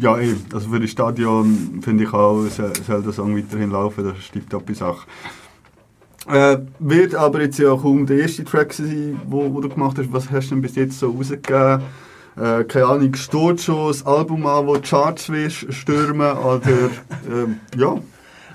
[0.00, 0.46] Ja, eben.
[0.52, 4.34] Also für das Stadion finde ich auch, soll, soll der Song weiterhin laufen, das ist
[4.34, 5.06] eine toppe Sache.
[6.26, 10.10] Äh, wird aber jetzt ja kaum der erste Track sein, wo, wo du gemacht hast.
[10.12, 11.82] Was hast du denn bis jetzt so rausgegeben?
[12.36, 17.78] Äh, keine Ahnung, steht schon das Album an, wo die Charts wirst stürmen oder äh,
[17.78, 17.98] ja.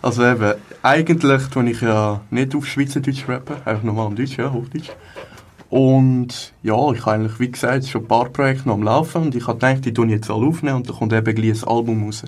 [0.01, 4.51] Also eben, eigentlich tue ich ja nicht auf Schweizerdeutsch rappen, einfach normal am Deutsch, ja,
[4.51, 4.91] Hochdeutsch.
[5.69, 9.35] Und ja, ich habe eigentlich, wie gesagt, schon ein paar Projekte noch am Laufen und
[9.35, 12.03] ich habe gedacht, die ich jetzt alle aufnehmen und dann kommt eben gleich ein Album
[12.05, 12.23] raus.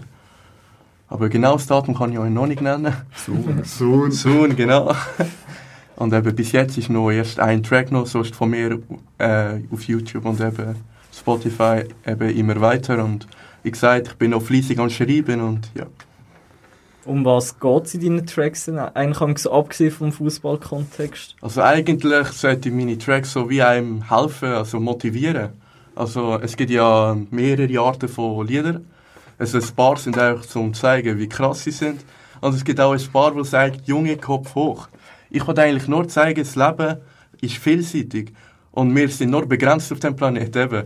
[1.09, 2.93] Aber genau das Datum kann ich euch noch nicht nennen.
[3.15, 3.61] Soon.
[3.63, 4.11] Soon.
[4.11, 4.93] Soon, genau.
[5.95, 8.79] Und eben bis jetzt ist noch erst ein Track noch, sonst von mir
[9.17, 10.75] äh, auf YouTube und eben
[11.11, 13.03] Spotify eben immer weiter.
[13.03, 13.27] Und
[13.63, 15.87] wie gesagt, ich bin noch fleissig am Schreiben und ja.
[17.07, 18.67] Um was geht es in deinen Tracks?
[18.67, 21.37] Eigentlich abgesehen vom Fußballkontext.
[21.41, 25.51] Also eigentlich sollte meine Tracks so wie einem helfen, also motivieren.
[25.95, 28.85] Also es gibt ja mehrere Arten von Liedern.
[29.39, 32.01] Also ein paar sind einfach zum zeigen, wie krass sie sind.
[32.41, 34.89] Und es gibt auch ein paar, die sagen, Junge, Kopf hoch.
[35.29, 36.97] Ich wollte eigentlich nur zeigen, das Leben
[37.39, 38.33] ist vielseitig.
[38.71, 40.61] Und wir sind nur begrenzt auf dem Planeten.
[40.61, 40.83] Eben.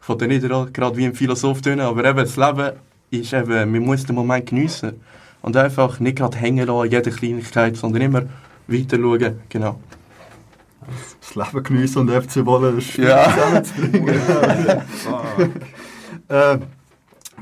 [0.00, 2.76] Ich wollte nicht gerade wie ein Philosoph tun, aber eben, das Leben
[3.10, 5.00] ist eben, man muss den Moment geniessen.
[5.44, 8.22] Und einfach nicht gerade hängen lassen an jeder Kleinigkeit, sondern immer
[8.66, 9.40] weiter schauen.
[9.50, 9.78] Genau.
[11.20, 13.24] Das Leben geniessen und FC wollen Ja.
[13.30, 14.14] zusammenzubringen.
[16.28, 16.58] äh,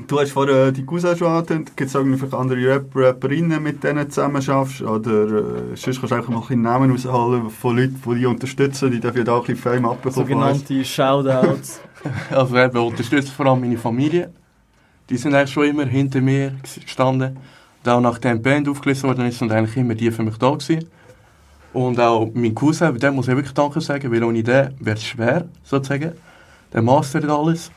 [0.05, 1.77] du hast vorher die Cousin schon angetönt.
[1.77, 4.81] Gibt es vielleicht andere Rapper, Rapperinnen, mit denen du zusammen schaffst?
[4.81, 8.25] Oder äh, sonst kannst du einfach mal ein bisschen Namen rausholen von Leuten, die dich
[8.25, 8.91] unterstützen.
[8.91, 10.27] Die dürfen ja da auch ein bisschen Fame abbekommen.
[10.27, 11.79] Sogenannte Shoutouts.
[12.31, 14.33] Also eben unterstützt vor allem meine Familie.
[15.09, 17.37] Die sind eigentlich schon immer hinter mir gestanden.
[17.85, 20.87] Auch nachdem die Band aufgelöst worden ist, sind eigentlich immer die für mich da gewesen.
[21.73, 25.03] Und auch mein Cousin, dem muss ich wirklich Danke sagen, weil ohne den wäre es
[25.03, 26.13] schwer, sozusagen.
[26.71, 27.71] Der mastert alles.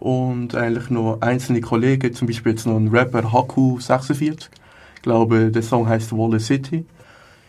[0.00, 4.48] Und eigentlich noch einzelne Kollegen, zum Beispiel jetzt noch ein Rapper, Haku46.
[4.96, 6.86] Ich glaube, der Song heißt Wall City.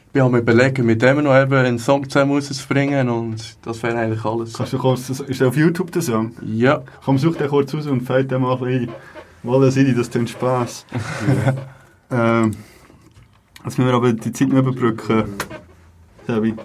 [0.07, 3.97] Ich bin am überlegen, mit dem noch eben einen Song zusammen rauszubringen und das wäre
[3.99, 4.53] eigentlich alles.
[4.53, 6.31] Kannst du kurz, ist der auf YouTube der Song?
[6.43, 8.89] Ja, Komm, such den kurz raus und fällt den mal ein bisschen.
[9.43, 10.85] Wolle City, das tut Spass.
[12.11, 12.51] ähm,
[13.65, 15.25] jetzt müssen wir aber die Zeit noch überbrücken.
[16.27, 16.55] Sebi.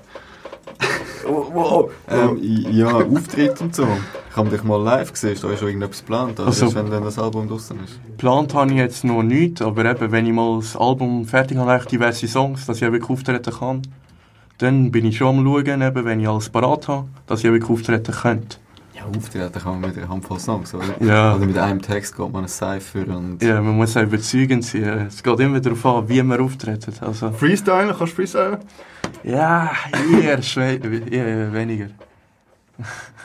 [1.27, 1.91] Oh, wow.
[2.09, 2.39] Ähm,
[2.71, 3.87] ja, Auftritt und so.
[4.31, 5.33] Ich habe dich mal live gesehen.
[5.33, 6.39] Ist da schon irgendetwas geplant?
[6.41, 7.99] Also, Also- wenn dann das Album draußen ist.
[8.05, 11.71] geplant habe ich jetzt noch nichts, aber eben, wenn ich mal das Album fertig habe,
[11.73, 13.83] eigentlich diverse Songs, dass ich wirklich auftreten kann,
[14.59, 17.71] dann bin ich schon am schauen, eben, wenn ich alles parat habe, dass ich wirklich
[17.71, 18.59] auftreten könnte.
[19.05, 20.85] Ja, auftreten kann man mit einer Handvoll Songs, oder?
[21.01, 21.35] Ja.
[21.35, 23.43] Oder mit einem Text geht man ein Cypher und...
[23.43, 25.07] Ja, man muss auch überzeugend sein.
[25.09, 26.87] Es geht immer darauf an, wie man auftritt.
[27.01, 28.59] Also, Freestyle, kannst du freestylen?
[29.23, 29.71] ja,
[30.21, 30.39] eher,
[31.11, 31.87] eher weniger.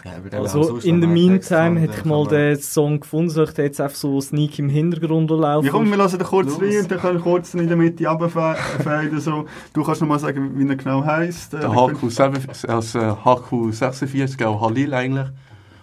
[0.05, 3.65] Ja, der Also in Text meantime hätte ich mal den Song gefunden, soll ich den
[3.65, 5.65] jetzt einfach so sneak im Hintergrund laufen?
[5.65, 6.61] Ja, komm, wir lassen den kurz Los.
[6.61, 9.19] rein und dann können wir kurz in der Mitte runterfaden.
[9.19, 9.45] So.
[9.73, 11.53] Du kannst noch mal sagen, wie er genau heisst.
[11.53, 12.34] Äh, Der HQ, 7
[12.67, 15.27] also HQ 46, auch Halil eigentlich.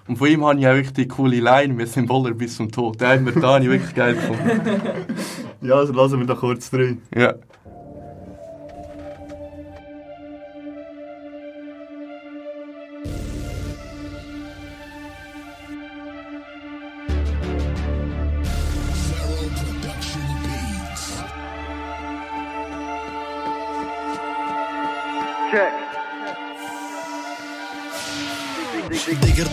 [0.09, 2.71] Und von ihm habe ich auch wirklich die coole Line, wir sind Boller bis zum
[2.71, 3.01] Tod.
[3.01, 4.61] Den hat mir da nicht wirklich geil gefunden.
[5.63, 7.01] Ja, also lassen wir da kurz rein.
[7.15, 7.35] Ja.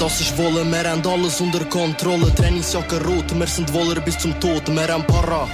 [0.04, 2.34] Das ist Wolle, wir haben alles unter Kontrolle.
[2.36, 5.47] Trainingsjacke rot, wir sind Woller bis zum Tod, wir haben Para.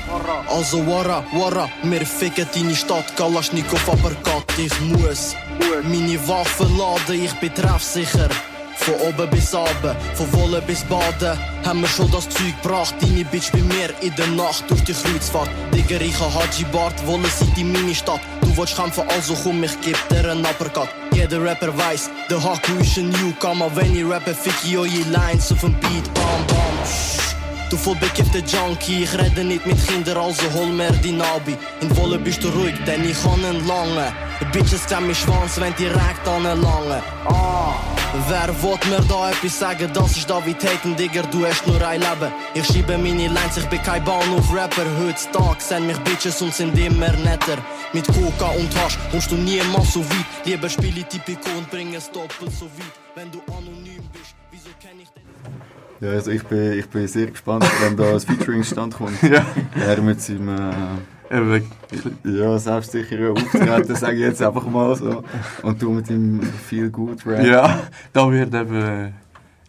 [0.48, 5.36] Also Wara, Wara, wir ficken deine Stadt, Kalaschnikow, aber Gott, ich muss.
[5.84, 8.30] Meine Waffen laden, ich bin treffsicher.
[8.78, 12.96] Von oben bis oben, von Wolle bis Baden, haben wir schon das Zeug gebracht.
[13.02, 15.50] Deine Bitch bei mir in der Nacht durch die Kreuzfahrt.
[15.74, 18.22] Digger, ich ha Haji Bart, Wolle sind in meine Stadt.
[18.60, 20.90] Du willst kämpfen, also komm, ich geb dir einen Uppercut.
[21.14, 23.74] Jeder Rapper weiß, der Haku ist ein Newcomer.
[23.74, 27.19] Wenn ich rappe, fick ich eure Lines auf dem Beat, bam, bam.
[27.70, 31.56] Du voll bekiffte Junkie, ich rede nicht mit Kindern, also hol mir die Nabi.
[31.82, 34.12] In Wolle bist du ruhig, denn ich kann einen lange.
[34.52, 37.04] Bitches kann mich Schwanz, wenn direkt an lange.
[37.26, 37.76] Ah,
[38.28, 39.88] wer wollt mir da etwas sagen?
[39.94, 42.32] Das ist David Haken, Digger, du hast nur ein Leben.
[42.56, 44.86] Ich schiebe meine Lines, ich bin kein Bahnhof-Rapper.
[45.00, 47.60] Heutzutage sind mich Bitches und sind immer netter.
[47.94, 50.26] Mit Coca und Hasch kommst du niemals so weit.
[50.46, 52.96] Lieber spiele Typico und bring es doppelt so weit.
[53.14, 53.89] Wenn du anonym
[56.02, 59.22] Ja, also ich bin, ich bin sehr gespannt, wenn da ein Featuring stand kommt.
[59.24, 59.46] Ja.
[59.86, 60.48] Er mit seinem
[61.30, 61.62] äh,
[62.24, 65.24] ja, selbstsicheren Auftreten, sage ich jetzt einfach mal so.
[65.62, 67.46] Und du mit dem Feel Good Rap.
[67.46, 67.82] ja,
[68.14, 69.14] da wird eben eine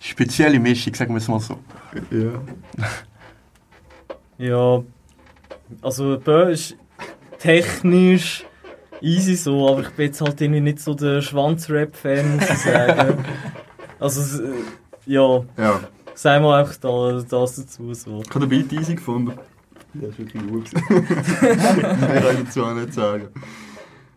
[0.00, 1.58] spezielle Mischung, sagen wir es mal so.
[2.10, 2.40] ja.
[4.38, 4.82] Ja,
[5.82, 6.74] also Bö ist
[7.38, 8.46] technisch
[9.02, 13.24] easy so, aber ich bin jetzt halt irgendwie nicht so der Schwanz-Rap-Fan, muss ich sagen.
[14.00, 14.48] also, äh,
[15.04, 15.80] ja, Ja.
[16.14, 18.22] Sagen wir einfach da, das dazu so.
[18.22, 19.32] Ich habe den Beat easy gefunden.
[19.94, 20.70] Ja, ist wirklich gut.
[20.90, 23.28] Mehr kann ich dazu auch nicht sagen.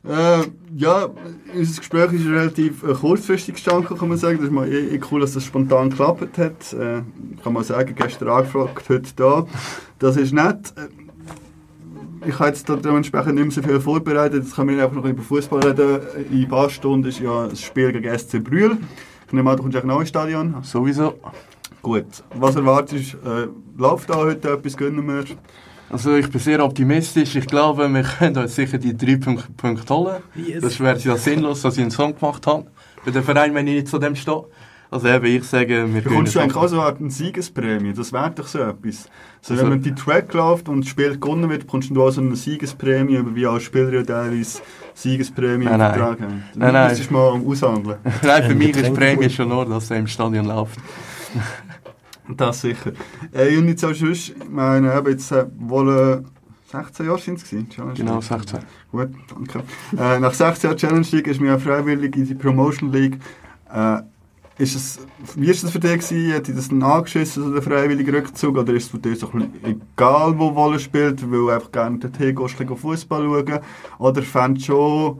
[0.06, 0.42] Äh,
[0.76, 1.10] ja,
[1.56, 4.38] unser Gespräch ist relativ äh, kurzfristig gestanden, kann man sagen.
[4.38, 6.74] Das ist mal eh, eh cool, dass das spontan geklappt hat.
[6.74, 7.02] Äh,
[7.42, 9.46] kann man sagen, gestern angefragt, heute da.
[10.00, 10.74] Das ist nett.
[10.76, 10.90] Äh,
[12.28, 14.44] Ich habe jetzt da dementsprechend nicht mehr so viel vorbereitet.
[14.44, 16.02] Jetzt können wir einfach noch über Fußball reden.
[16.32, 18.78] In ein paar Stunden ist ja das Spiel gegen SC Brühl.
[19.28, 20.56] Ich nehme an, du kommst auch noch ins Stadion.
[20.64, 21.16] Sowieso.
[21.84, 22.06] Gut.
[22.34, 23.30] Was erwartest du?
[23.30, 24.76] Äh, läuft da heute etwas?
[24.76, 25.26] Gönnen wir?
[25.90, 27.36] Also ich bin sehr optimistisch.
[27.36, 30.24] Ich glaube, wir können uns sicher die drei Punkte, Punkte holen.
[30.62, 32.66] Das wäre ja sinnlos, dass ich einen Song gemacht habe.
[33.06, 34.46] Bei dem Verein, wenn ich nicht zu dem stehe.
[34.90, 37.94] Also eben, ich sage, wir Bekommst du eigentlich auch so eine Art eine Siegesprämie?
[37.94, 39.10] Das wäre doch so etwas.
[39.42, 42.12] So, Also- wenn man die Track läuft und das Spiel gewonnen wird, bekommst du auch
[42.12, 44.62] so eine Siegesprämie, aber wie als Spieler ja teilweise
[44.94, 45.94] Siegesprämie Nein, nein.
[45.94, 46.44] Vertrag haben.
[46.56, 46.90] Nein, nein.
[46.90, 47.98] Das ist mal am Aushandeln.
[48.22, 50.80] Nein, für mich ist Prämie schon nur, dass er im Stadion läuft.
[52.38, 52.94] Das sicher.
[53.32, 56.28] Äh, und jetzt auch sonst, ich meine, eben jetzt äh, wohl äh,
[56.72, 58.24] 16 Jahre sind es gewesen, Challenge Genau, League.
[58.24, 58.60] 16.
[58.92, 59.64] Gut, danke.
[59.98, 63.20] Äh, nach 16 Jahren Challenge League ist mir freiwillig in die Promotion League.
[63.72, 64.00] Äh,
[64.58, 65.00] ist es,
[65.36, 66.34] wie ist das für dich gewesen?
[66.34, 68.58] Hat dich das dann angeschissen, so der freiwillige Rückzug?
[68.58, 71.72] Oder ist es für dich so ein bisschen egal, wo Wolle spielt, weil du einfach
[71.72, 73.60] gerne dorthin gehst, ein bisschen Fußball schauen?
[73.98, 75.20] Oder fändest du schon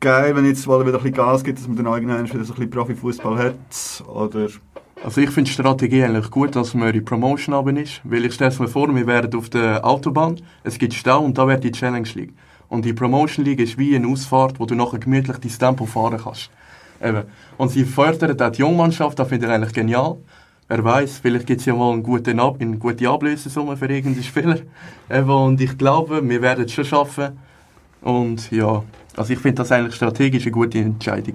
[0.00, 2.52] geil, wenn jetzt Wolle wieder ein bisschen Gas gibt, dass man dann irgendwann wieder so
[2.52, 4.04] ein bisschen Profifußball hat?
[4.06, 4.48] Oder...
[5.04, 8.34] Also ich finde die Strategie eigentlich gut, dass man in Promotion runter ist, weil ich
[8.34, 11.70] stelle mir vor, wir wären auf der Autobahn, es gibt Stau und da wäre die
[11.70, 12.34] Challenge League.
[12.68, 16.20] Und die Promotion League ist wie eine Ausfahrt, wo du nachher gemütlich dein Tempo fahren
[16.22, 16.50] kannst.
[17.02, 17.22] Eben.
[17.56, 20.16] Und sie fördern auch die Jungmannschaft, das finde ich eigentlich genial.
[20.66, 24.24] Wer weiß, vielleicht gibt es ja mal einen guten Ab eine gute Ablösesumme für irgendeinen
[24.24, 24.58] Spieler.
[25.10, 25.30] Eben.
[25.30, 27.38] Und ich glaube, wir werden es schon schaffen.
[28.02, 28.82] Und ja,
[29.16, 31.34] also ich finde das eigentlich strategisch eine gute Entscheidung.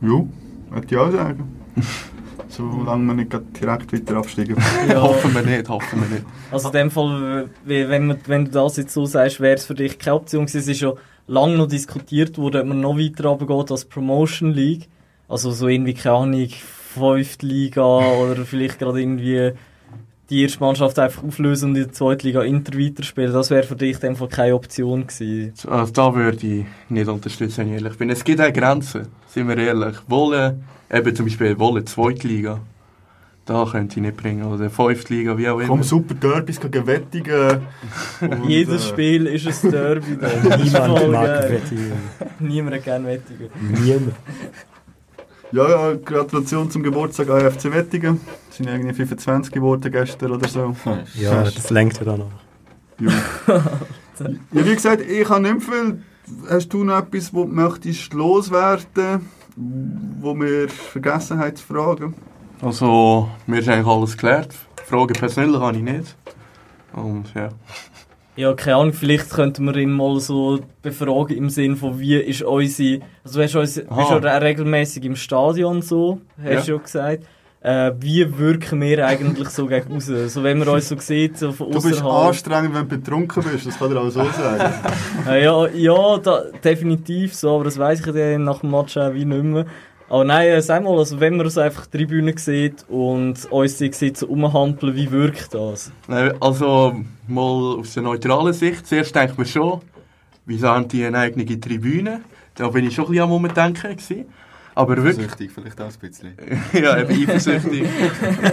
[0.00, 0.24] Ja,
[0.70, 1.56] würde ich auch sagen.
[2.48, 4.56] Solange wir nicht direkt weiter absteigen.
[4.88, 5.02] Ja.
[5.02, 6.26] Hoffen wir nicht, hoffen wir nicht.
[6.50, 9.98] Also in dem Fall, wenn, wenn du das jetzt so sagst, wäre es für dich
[9.98, 10.58] keine Option gewesen.
[10.58, 10.94] Es ist ja
[11.26, 14.88] lange noch diskutiert worden, ob man noch weiter runtergeht als Promotion League.
[15.28, 16.48] Also so irgendwie, keine Ahnung,
[16.94, 17.42] 5.
[17.42, 19.52] Liga oder vielleicht gerade irgendwie
[20.30, 23.32] die erste Mannschaft einfach auflösen und in der zweiten Liga Inter weiterspielen.
[23.32, 25.52] Das wäre für dich Fall keine Option gewesen.
[25.66, 28.10] Also da würde ich nicht unterstützen, wenn ich ehrlich bin.
[28.10, 29.96] Es gibt auch Grenzen, sind wir ehrlich.
[30.06, 30.58] Wolle,
[30.92, 32.60] eben zum Beispiel Wolle Zweitliga,
[33.48, 34.44] da könnte ich nicht bringen.
[34.44, 35.68] Oder Fünftliga, wie auch immer.
[35.68, 37.62] Komm, super Derbys gegen Wettigen.
[38.20, 40.16] Und, Jedes äh, Spiel ist ein Derby.
[40.20, 40.60] dann.
[40.62, 41.48] Niemand mag.
[41.48, 41.92] Wettigen.
[42.40, 43.48] Niemand gerne Wettigen.
[43.82, 44.14] Niemand.
[45.50, 48.20] Ja, ja, Gratulation zum Geburtstag AFC Wettigen.
[48.50, 50.76] Sind irgendwie 25 geworden gestern oder so.
[51.14, 52.30] Ja, das lenkt ja dann noch.
[53.00, 53.12] Ja.
[54.52, 56.02] ja, wie gesagt, ich habe nicht viel.
[56.50, 59.26] Hast du noch etwas, wo du möchtest loswerden,
[60.20, 62.14] wo wir vergessen haben zu fragen?
[62.60, 64.54] Also, mir ist eigentlich alles geklärt.
[64.84, 66.16] Fragen persönlich habe ich nicht.
[66.92, 67.48] Und ja.
[68.38, 72.42] Ja, keine Ahnung, vielleicht könnten wir ihn mal so befragen im Sinn von, wie ist
[72.42, 77.24] unsere, also du uns, bist ja regelmäßig im Stadion so, hast du ja gesagt.
[77.60, 80.06] Äh, wie wirken wir eigentlich so gegen raus?
[80.06, 82.28] So, wenn man uns so sieht, so von Du bist außerhalb.
[82.28, 84.72] anstrengend, wenn du betrunken bist, das kann ich auch so sagen.
[85.28, 89.14] Äh, ja, ja da, definitiv so, aber das weiß ich dann nach dem Match auch
[89.14, 89.66] wie nicht mehr.
[90.08, 93.76] Aber nein, äh, sag mal, also wenn man so einfach die Tribüne sieht und uns
[93.76, 95.92] die sieht so rumhampeln, wie wirkt das?
[96.06, 98.86] Nein, Also, mal aus der neutralen Sicht.
[98.86, 99.80] Zuerst denkt man schon,
[100.46, 102.22] wieso haben die eine eigene Tribüne?
[102.54, 104.24] Da bin ich schon ein bisschen am Umdenken gewesen.
[104.74, 106.32] Aber wirklich, Süchtig vielleicht auch ein bisschen.
[106.72, 107.84] ja, eben eifersüchtig.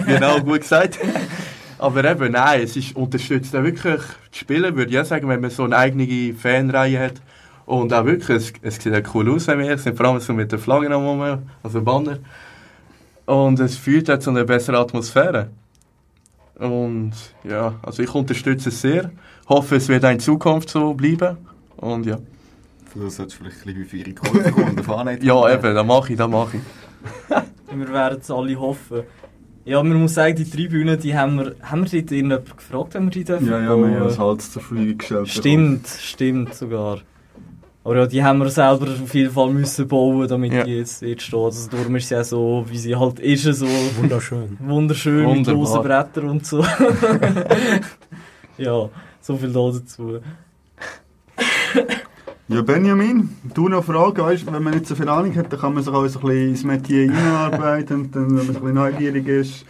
[0.06, 0.98] genau, gut gesagt.
[1.78, 4.00] Aber eben, nein, es ist unterstützt auch wirklich
[4.34, 7.14] die Spieler, würde ich auch sagen, wenn man so eine eigene Fanreihe hat.
[7.66, 10.32] Und auch wirklich, es, es sieht auch cool aus, wenn wir sind, vor allem so
[10.32, 12.18] mit der Flagge noch rum, also Banner.
[13.26, 15.50] Und es fühlt auch zu einer besseren Atmosphäre.
[16.54, 17.12] Und
[17.44, 19.10] ja, also ich unterstütze es sehr.
[19.48, 21.36] Hoffe, es wird auch in Zukunft so bleiben.
[21.76, 22.18] Und ja.
[22.94, 26.18] Du solltest vielleicht ein bisschen Kurven kommen und Fahne nicht Ja, eben, das mache ich,
[26.18, 27.76] das mache ich.
[27.78, 29.02] Wir werden es alle hoffen.
[29.66, 33.04] Ja, man muss sagen, die Tribüne, die haben wir, haben wir dort irgendjemand gefragt, wenn
[33.04, 35.28] wir die dürfen Ja, ja, wir haben das Holz zur Verfügung gestellt.
[35.28, 37.00] Stimmt, stimmt sogar.
[37.86, 40.64] Aber ja, die haben wir selber auf jeden Fall müssen bauen, damit Ja.
[40.64, 41.38] die jetzt, jetzt steht.
[41.38, 43.64] Also darum ist sie auch so, wie sie halt ist, so
[44.00, 44.56] Wunderschön.
[44.58, 45.54] wunderschön mit Wunderbar.
[45.54, 46.64] großen Brettern und so.
[48.58, 48.88] ja,
[49.20, 50.18] so viel da dazu.
[52.48, 55.72] Ja, Benjamin, du noch Fragen, weißt, wenn man nicht so viel Ahnung hat, dann kann
[55.74, 58.74] man sich auch so ein bisschen ins Metier einarbeiten und dann, wenn man ein bisschen
[58.74, 59.64] neugierig ist,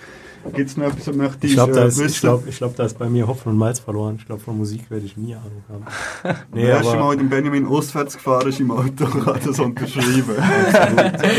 [0.55, 2.99] gibt es noch was möchte Ich glaube, da, ist- ich glaub, ich glaub, da ist
[2.99, 4.16] bei mir Hopfen und Malz verloren.
[4.18, 5.84] Ich glaube, von Musik werde ich nie Ahnung haben.
[6.53, 9.41] Nee, Nee, das erste Mal aber mit dem Benjamin auswärts gefahren ist im Auto, kann
[9.45, 10.34] das unterschreiben.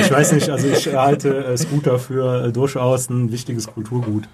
[0.01, 4.27] ich weiß nicht, also ich halte äh, Scooter für äh, durchaus ein wichtiges Kulturgut.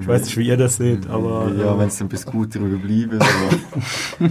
[0.00, 2.54] Ich weiß nicht, wie ihr das seht, aber Ja, äh, wenn es dann bis gut
[2.54, 4.30] überbleiben aber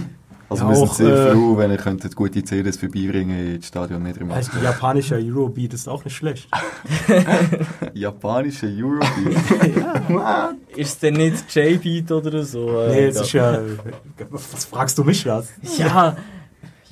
[0.52, 3.68] Also Ja, wir sind auch, sehr äh, froh, wenn ihr könntet gute CDs vorbeibringen ins
[3.68, 6.48] Stadion nicht mehr also die japanische Eurobeat ist auch nicht schlecht.
[7.94, 10.56] Japanische Eurobeat.
[10.76, 12.80] Ist es denn nicht J-Beat oder so?
[12.80, 13.58] Äh, Nee, es ist ja.
[14.30, 15.48] Was fragst du mich das?
[15.76, 16.16] Ja,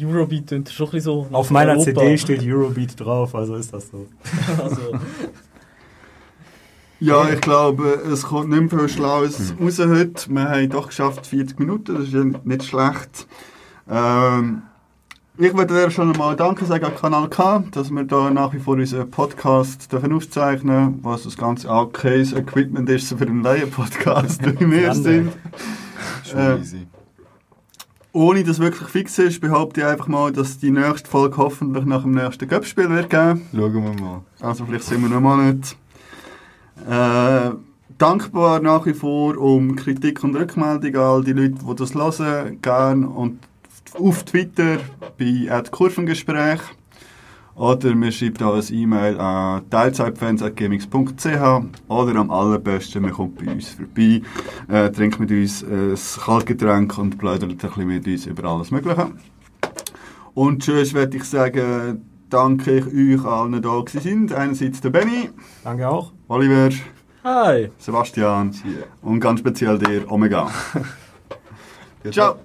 [0.02, 1.26] Eurobeat klingt schon ein bisschen so.
[1.32, 2.00] Auf meiner Europa.
[2.00, 4.06] CD steht Eurobeat drauf, also ist das so.
[4.62, 4.80] also,
[7.01, 10.28] Ja, ich glaube, es kommt nicht mehr viel Schlaues raus heute.
[10.28, 13.26] Wir haben doch geschafft 40 Minuten, das ist ja nicht schlecht.
[13.88, 14.62] Ähm,
[15.38, 18.59] ich würde dir schon einmal Danke sagen an Kanal K, dass wir da nach wie
[18.59, 24.44] vor unseren Podcast dürfen aufzeichnen was das ganze AKs Equipment ist so für einen Laien-Podcast,
[24.61, 25.32] wie wir sind.
[26.28, 26.86] Schon Äh, easy.
[28.12, 32.03] Ohne dass wirklich fix ist, behaupte ich einfach mal, dass die nächste Folge hoffentlich nach
[32.03, 33.48] dem nächsten Cup-Spiel wird geben.
[33.55, 34.20] Schauen wir mal.
[34.40, 35.76] Also vielleicht sind wir noch mal nicht.
[36.89, 37.51] Äh,
[37.99, 42.59] dankbar nach wie vor um Kritik und Rückmeldung an all die Leute, die das hören,
[42.62, 43.39] gern und
[43.99, 44.78] auf Twitter
[45.18, 46.61] bei @kurvengespräch
[47.61, 53.70] oder mir schreibt auch ein E-Mail an teilzeitfans.gamings.ch oder am allerbesten, man kommt bei uns
[53.70, 54.22] vorbei,
[54.68, 59.11] äh, trinkt mit uns ein Kaltgetränk und plaudert ein bisschen mit uns über alles Mögliche.
[60.33, 62.03] Und tschüss, würde ich sagen,
[62.33, 62.87] danke ich
[63.20, 64.33] euch allen, die da gewesen sind.
[64.33, 65.31] Einerseits der Benny,
[65.64, 66.12] Danke auch.
[66.28, 66.70] Oliver,
[67.24, 67.70] hi!
[67.78, 68.55] Sebastian
[69.03, 70.51] und ganz speziell dir, Omega.
[72.11, 72.37] Ciao!